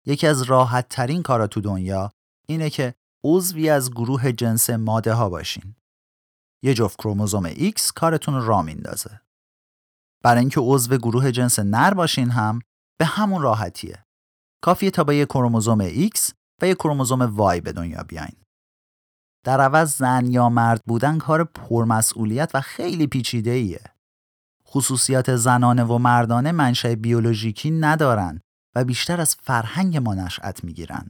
یکی 0.06 0.28
از 0.28 0.42
راحت 0.42 0.90
ترین 0.90 1.24
کارا 1.24 1.48
تو 1.48 1.62
دنیا 1.62 2.12
اینه 2.48 2.70
که 2.70 2.96
عضوی 3.24 3.70
از 3.70 3.92
گروه 3.92 4.32
جنس 4.32 4.70
ماده 4.70 5.14
ها 5.14 5.30
باشین. 5.30 5.76
یه 6.64 6.74
جفت 6.74 6.98
کروموزوم 7.00 7.50
X 7.54 7.92
کارتون 7.96 8.42
را 8.42 8.62
میندازه. 8.62 9.22
برای 10.24 10.40
اینکه 10.40 10.60
عضو 10.60 10.98
گروه 10.98 11.32
جنس 11.32 11.60
نر 11.60 11.94
باشین 11.94 12.30
هم 12.30 12.60
به 13.00 13.06
همون 13.06 13.42
راحتیه. 13.42 14.06
کافیه 14.64 14.92
تا 14.92 15.04
با 15.04 15.14
یه 15.14 15.26
کروموزوم 15.26 15.90
X 15.90 16.32
و 16.62 16.68
یه 16.68 16.76
کروموزوم 16.76 17.56
Y 17.56 17.62
به 17.62 17.72
دنیا 17.72 18.04
بیاین. 18.04 18.36
در 19.46 19.62
عوض 19.62 19.96
زن 19.96 20.26
یا 20.26 20.50
مرد 20.50 20.82
بودن 20.88 21.18
کار 21.18 21.44
پرمسئولیت 21.44 22.52
و 22.54 22.62
خیلی 22.62 23.08
پیچیده 23.08 23.52
ایه. 23.52 23.97
خصوصیات 24.68 25.36
زنانه 25.36 25.84
و 25.84 25.98
مردانه 25.98 26.52
منشأ 26.52 26.96
بیولوژیکی 26.96 27.72
ندارن 27.72 28.42
و 28.76 28.84
بیشتر 28.84 29.22
از 29.22 29.36
فرهنگ 29.36 29.98
ما 29.98 30.14
نشأت 30.14 30.64
می‌گیرن. 30.64 31.10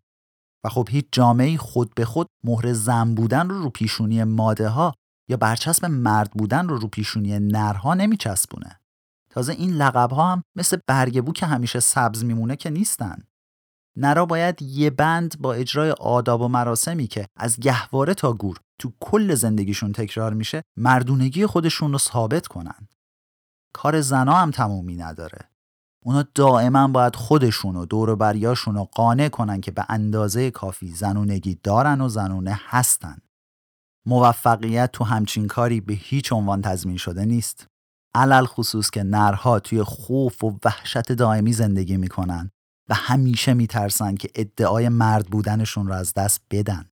و 0.66 0.70
خب 0.70 0.88
هیچ 0.92 1.06
جامعه 1.12 1.58
خود 1.58 1.96
به 1.96 2.06
خود 2.06 2.28
مهر 2.44 2.74
زن 2.74 3.16
بودن 3.16 3.50
رو 3.50 3.62
رو 3.62 3.70
پیشونی 3.70 4.24
ماده 4.24 4.70
ها 4.70 4.94
یا 5.30 5.38
برچسب 5.38 5.86
مرد 5.86 6.32
بودن 6.32 6.68
رو 6.68 6.78
رو 6.78 6.88
پیشونی 6.88 7.40
نرها 7.40 7.94
نمیچسبونه. 7.94 8.80
تازه 9.30 9.54
این 9.54 9.74
لقب 9.74 10.12
ها 10.12 10.32
هم 10.32 10.44
مثل 10.56 10.78
برگبو 10.88 11.32
که 11.32 11.46
همیشه 11.46 11.80
سبز 11.80 12.24
میمونه 12.24 12.56
که 12.56 12.70
نیستن. 12.70 13.18
نرا 13.98 14.26
باید 14.26 14.62
یه 14.62 14.90
بند 14.90 15.36
با 15.40 15.54
اجرای 15.54 15.92
آداب 15.92 16.42
و 16.42 16.48
مراسمی 16.48 17.08
که 17.08 17.28
از 17.38 17.60
گهواره 17.60 18.14
تا 18.14 18.34
گور 18.34 18.60
تو 18.80 18.94
کل 19.00 19.36
زندگیشون 19.36 19.92
تکرار 19.92 20.34
میشه 20.34 20.62
مردونگی 20.78 21.46
خودشون 21.46 21.92
رو 21.92 21.98
ثابت 21.98 22.48
کنن. 22.48 22.88
کار 23.74 24.02
زنا 24.02 24.34
هم 24.34 24.52
تمومی 24.52 24.96
نداره. 24.96 25.50
اونا 26.06 26.26
دائما 26.36 26.88
باید 26.88 27.16
خودشون 27.16 27.76
و 27.76 27.86
دور 27.86 28.16
بریاشون 28.16 28.76
رو 28.76 28.84
قانع 28.84 29.30
کنن 29.30 29.62
که 29.62 29.72
به 29.72 29.86
اندازه 29.90 30.52
کافی 30.52 30.92
زنونگی 30.92 31.60
دارن 31.64 32.02
و 32.02 32.10
زنونه 32.10 32.60
هستن. 32.64 33.18
موفقیت 34.08 34.92
تو 34.92 35.04
همچین 35.04 35.48
کاری 35.48 35.82
به 35.82 35.94
هیچ 35.94 36.34
عنوان 36.34 36.62
تضمین 36.62 36.98
شده 36.98 37.26
نیست. 37.26 37.68
علل 38.16 38.46
خصوص 38.46 38.90
که 38.90 39.04
نرها 39.04 39.60
توی 39.60 39.84
خوف 39.84 40.44
و 40.44 40.60
وحشت 40.66 41.12
دائمی 41.12 41.54
زندگی 41.54 41.98
می‌کنن 41.98 42.52
و 42.90 42.94
همیشه 42.94 43.54
میترسن 43.54 44.16
که 44.16 44.30
ادعای 44.36 44.90
مرد 44.90 45.28
بودنشون 45.28 45.88
رو 45.88 45.94
از 45.94 46.14
دست 46.14 46.42
بدن. 46.52 46.90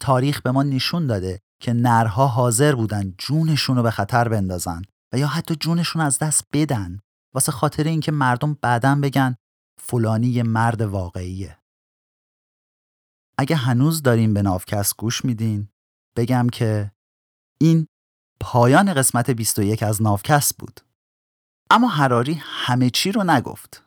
تاریخ 0.00 0.42
به 0.42 0.50
ما 0.50 0.62
نشون 0.62 1.06
داده 1.06 1.40
که 1.62 1.72
نرها 1.72 2.26
حاضر 2.26 2.74
بودن 2.74 3.14
جونشون 3.18 3.76
رو 3.76 3.82
به 3.82 3.90
خطر 3.90 4.28
بندازن 4.28 4.82
و 5.12 5.18
یا 5.18 5.26
حتی 5.26 5.56
جونشون 5.56 6.02
از 6.02 6.18
دست 6.18 6.44
بدن 6.52 7.00
واسه 7.34 7.52
خاطر 7.52 7.84
اینکه 7.84 8.12
مردم 8.12 8.58
بعدا 8.62 8.94
بگن 9.02 9.36
فلانی 9.82 10.26
یه 10.26 10.42
مرد 10.42 10.82
واقعیه. 10.82 11.58
اگه 13.38 13.56
هنوز 13.56 14.02
داریم 14.02 14.34
به 14.34 14.42
نافکست 14.42 14.96
گوش 14.96 15.24
میدین 15.24 15.68
بگم 16.16 16.46
که 16.52 16.92
این 17.60 17.86
پایان 18.40 18.94
قسمت 18.94 19.30
21 19.30 19.82
از 19.82 20.02
نافکست 20.02 20.56
بود. 20.58 20.80
اما 21.70 21.88
هراری 21.88 22.34
همه 22.40 22.90
چی 22.90 23.12
رو 23.12 23.24
نگفت. 23.24 23.84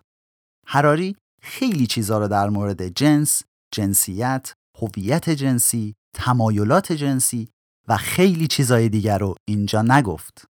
هراری 0.67 1.15
خیلی 1.41 1.87
چیزا 1.87 2.17
رو 2.19 2.27
در 2.27 2.49
مورد 2.49 2.87
جنس، 2.87 3.43
جنسیت، 3.73 4.53
هویت 4.81 5.29
جنسی، 5.29 5.95
تمایلات 6.15 6.91
جنسی 6.91 7.49
و 7.87 7.97
خیلی 7.97 8.47
چیزای 8.47 8.89
دیگر 8.89 9.17
رو 9.17 9.35
اینجا 9.47 9.81
نگفت. 9.81 10.48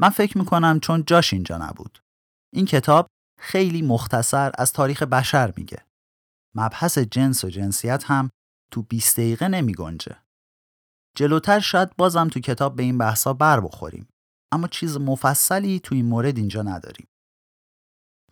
من 0.00 0.08
فکر 0.08 0.38
می‌کنم 0.38 0.80
چون 0.80 1.04
جاش 1.06 1.32
اینجا 1.32 1.58
نبود. 1.58 2.02
این 2.54 2.66
کتاب 2.66 3.06
خیلی 3.40 3.82
مختصر 3.82 4.52
از 4.58 4.72
تاریخ 4.72 5.02
بشر 5.02 5.52
میگه. 5.56 5.84
مبحث 6.54 6.98
جنس 6.98 7.44
و 7.44 7.48
جنسیت 7.48 8.04
هم 8.04 8.30
تو 8.72 8.82
20 8.82 9.16
دقیقه 9.16 9.48
نمی 9.48 9.74
گنجه. 9.74 10.16
جلوتر 11.16 11.60
شاید 11.60 11.96
بازم 11.96 12.28
تو 12.28 12.40
کتاب 12.40 12.76
به 12.76 12.82
این 12.82 12.98
بحثا 12.98 13.32
بر 13.32 13.60
بخوریم. 13.60 14.08
اما 14.52 14.68
چیز 14.68 14.96
مفصلی 14.96 15.80
تو 15.80 15.94
این 15.94 16.06
مورد 16.06 16.36
اینجا 16.36 16.62
نداریم. 16.62 17.06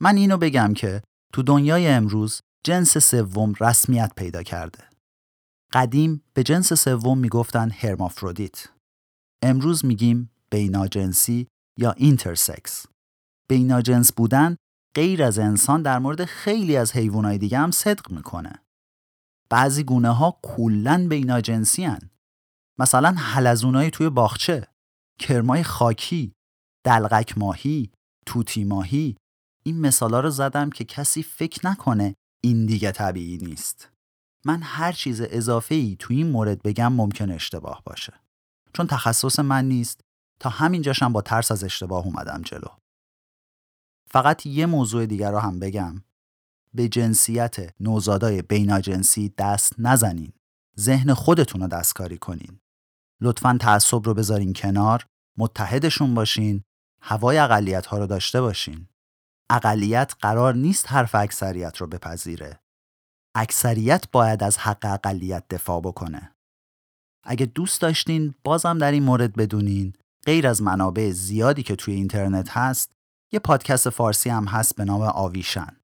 من 0.01 0.17
اینو 0.17 0.37
بگم 0.37 0.75
که 0.75 1.03
تو 1.33 1.43
دنیای 1.43 1.89
امروز 1.89 2.41
جنس 2.65 2.99
سوم 2.99 3.53
رسمیت 3.61 4.13
پیدا 4.17 4.43
کرده. 4.43 4.85
قدیم 5.73 6.25
به 6.35 6.43
جنس 6.43 6.73
سوم 6.73 7.19
می‌گفتن 7.19 7.71
هرمافرودیت. 7.71 8.69
امروز 9.43 9.85
میگیم 9.85 10.31
بیناجنسی 10.51 11.47
یا 11.79 11.93
اینترسکس. 11.93 12.87
بیناجنس 13.49 14.13
بودن 14.13 14.57
غیر 14.97 15.23
از 15.23 15.39
انسان 15.39 15.83
در 15.83 15.99
مورد 15.99 16.25
خیلی 16.25 16.77
از 16.77 16.93
حیوانات 16.93 17.37
دیگه 17.37 17.59
هم 17.59 17.71
صدق 17.71 18.11
می‌کنه. 18.11 18.53
بعضی 19.51 19.85
گونه 19.85 20.11
ها 20.11 20.41
کلن 20.43 21.09
بیناجنسی 21.09 21.85
هن. 21.85 22.11
مثلا 22.79 23.11
حلزونای 23.11 23.91
توی 23.91 24.11
باغچه، 24.11 24.67
کرمای 25.21 25.63
خاکی، 25.63 26.33
دلغک 26.87 27.39
ماهی، 27.39 27.91
توتی 28.27 28.65
ماهی 28.65 29.17
این 29.65 29.81
مثالا 29.81 30.21
رو 30.21 30.31
زدم 30.31 30.71
که 30.71 30.85
کسی 30.85 31.23
فکر 31.23 31.67
نکنه 31.67 32.15
این 32.45 32.67
دیگه 32.67 32.93
طبیعی 32.93 33.37
نیست. 33.39 33.91
من 34.45 34.63
هر 34.63 34.93
چیز 34.93 35.21
اضافه 35.21 35.75
ای 35.75 35.97
تو 35.99 36.15
این 36.15 36.31
مورد 36.31 36.63
بگم 36.63 36.93
ممکن 36.93 37.31
اشتباه 37.31 37.83
باشه. 37.85 38.13
چون 38.73 38.87
تخصص 38.87 39.39
من 39.39 39.65
نیست 39.65 40.01
تا 40.41 40.51
همینجاشم 40.51 41.13
با 41.13 41.23
ترس 41.23 41.53
از 41.53 41.65
اشتباه 41.65 42.05
اومدم 42.05 42.43
جلو. 42.43 42.69
فقط 44.11 44.47
یه 44.47 44.67
موضوع 44.67 45.07
دیگر 45.07 45.31
رو 45.31 45.39
هم 45.39 45.61
بگم. 45.61 46.03
به 46.75 46.89
جنسیت 46.89 47.57
نوزادای 47.81 48.43
بیناجنسی 48.43 49.35
دست 49.39 49.73
نزنین. 49.79 50.33
ذهن 50.79 51.15
خودتون 51.15 51.61
رو 51.61 51.69
دستکاری 51.69 52.19
کنین. 52.19 52.61
لطفا 53.21 53.59
تعصب 53.61 54.03
رو 54.05 54.15
بذارین 54.15 54.53
کنار، 54.53 55.07
متحدشون 55.39 56.15
باشین، 56.15 56.63
هوای 57.03 57.39
اقلیت 57.39 57.87
ها 57.87 57.99
رو 57.99 58.07
داشته 58.07 58.41
باشین. 58.41 58.89
اقلیت 59.51 60.15
قرار 60.21 60.55
نیست 60.55 60.93
حرف 60.93 61.15
اکثریت 61.15 61.77
رو 61.77 61.87
بپذیره. 61.87 62.61
اکثریت 63.35 64.05
باید 64.13 64.43
از 64.43 64.59
حق 64.59 64.85
اقلیت 64.85 65.49
دفاع 65.51 65.81
بکنه. 65.81 66.35
اگه 67.25 67.47
دوست 67.47 67.81
داشتین 67.81 68.35
بازم 68.45 68.79
در 68.79 68.93
این 68.93 69.03
مورد 69.03 69.37
بدونین 69.37 69.93
غیر 70.29 70.47
از 70.47 70.63
منابع 70.63 71.11
زیادی 71.11 71.63
که 71.63 71.77
توی 71.77 71.95
اینترنت 71.95 72.57
هست 72.57 72.93
یه 73.33 73.41
پادکست 73.41 73.91
فارسی 73.91 74.31
هم 74.31 74.45
هست 74.45 74.77
به 74.77 74.85
نام 74.85 75.03
آویشن. 75.03 75.77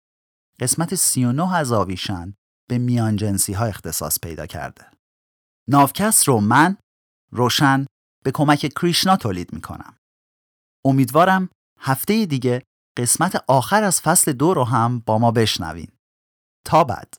قسمت 0.60 0.94
39 0.94 1.54
از 1.54 1.72
آویشن 1.72 2.34
به 2.68 2.78
میان 2.78 3.16
جنسی 3.16 3.52
ها 3.52 3.64
اختصاص 3.64 4.18
پیدا 4.22 4.46
کرده. 4.46 4.90
ناوکست 5.68 6.28
رو 6.28 6.40
من 6.40 6.76
روشن 7.32 7.86
به 8.24 8.30
کمک 8.30 8.72
کریشنا 8.80 9.16
تولید 9.16 9.52
می‌کنم. 9.52 9.96
امیدوارم 10.84 11.48
هفته 11.80 12.26
دیگه 12.26 12.62
قسمت 12.98 13.44
آخر 13.48 13.82
از 13.82 14.00
فصل 14.00 14.32
دو 14.32 14.54
رو 14.54 14.64
هم 14.64 14.98
با 14.98 15.18
ما 15.18 15.30
بشنوین. 15.30 15.88
تا 16.66 16.84
بعد 16.84 17.14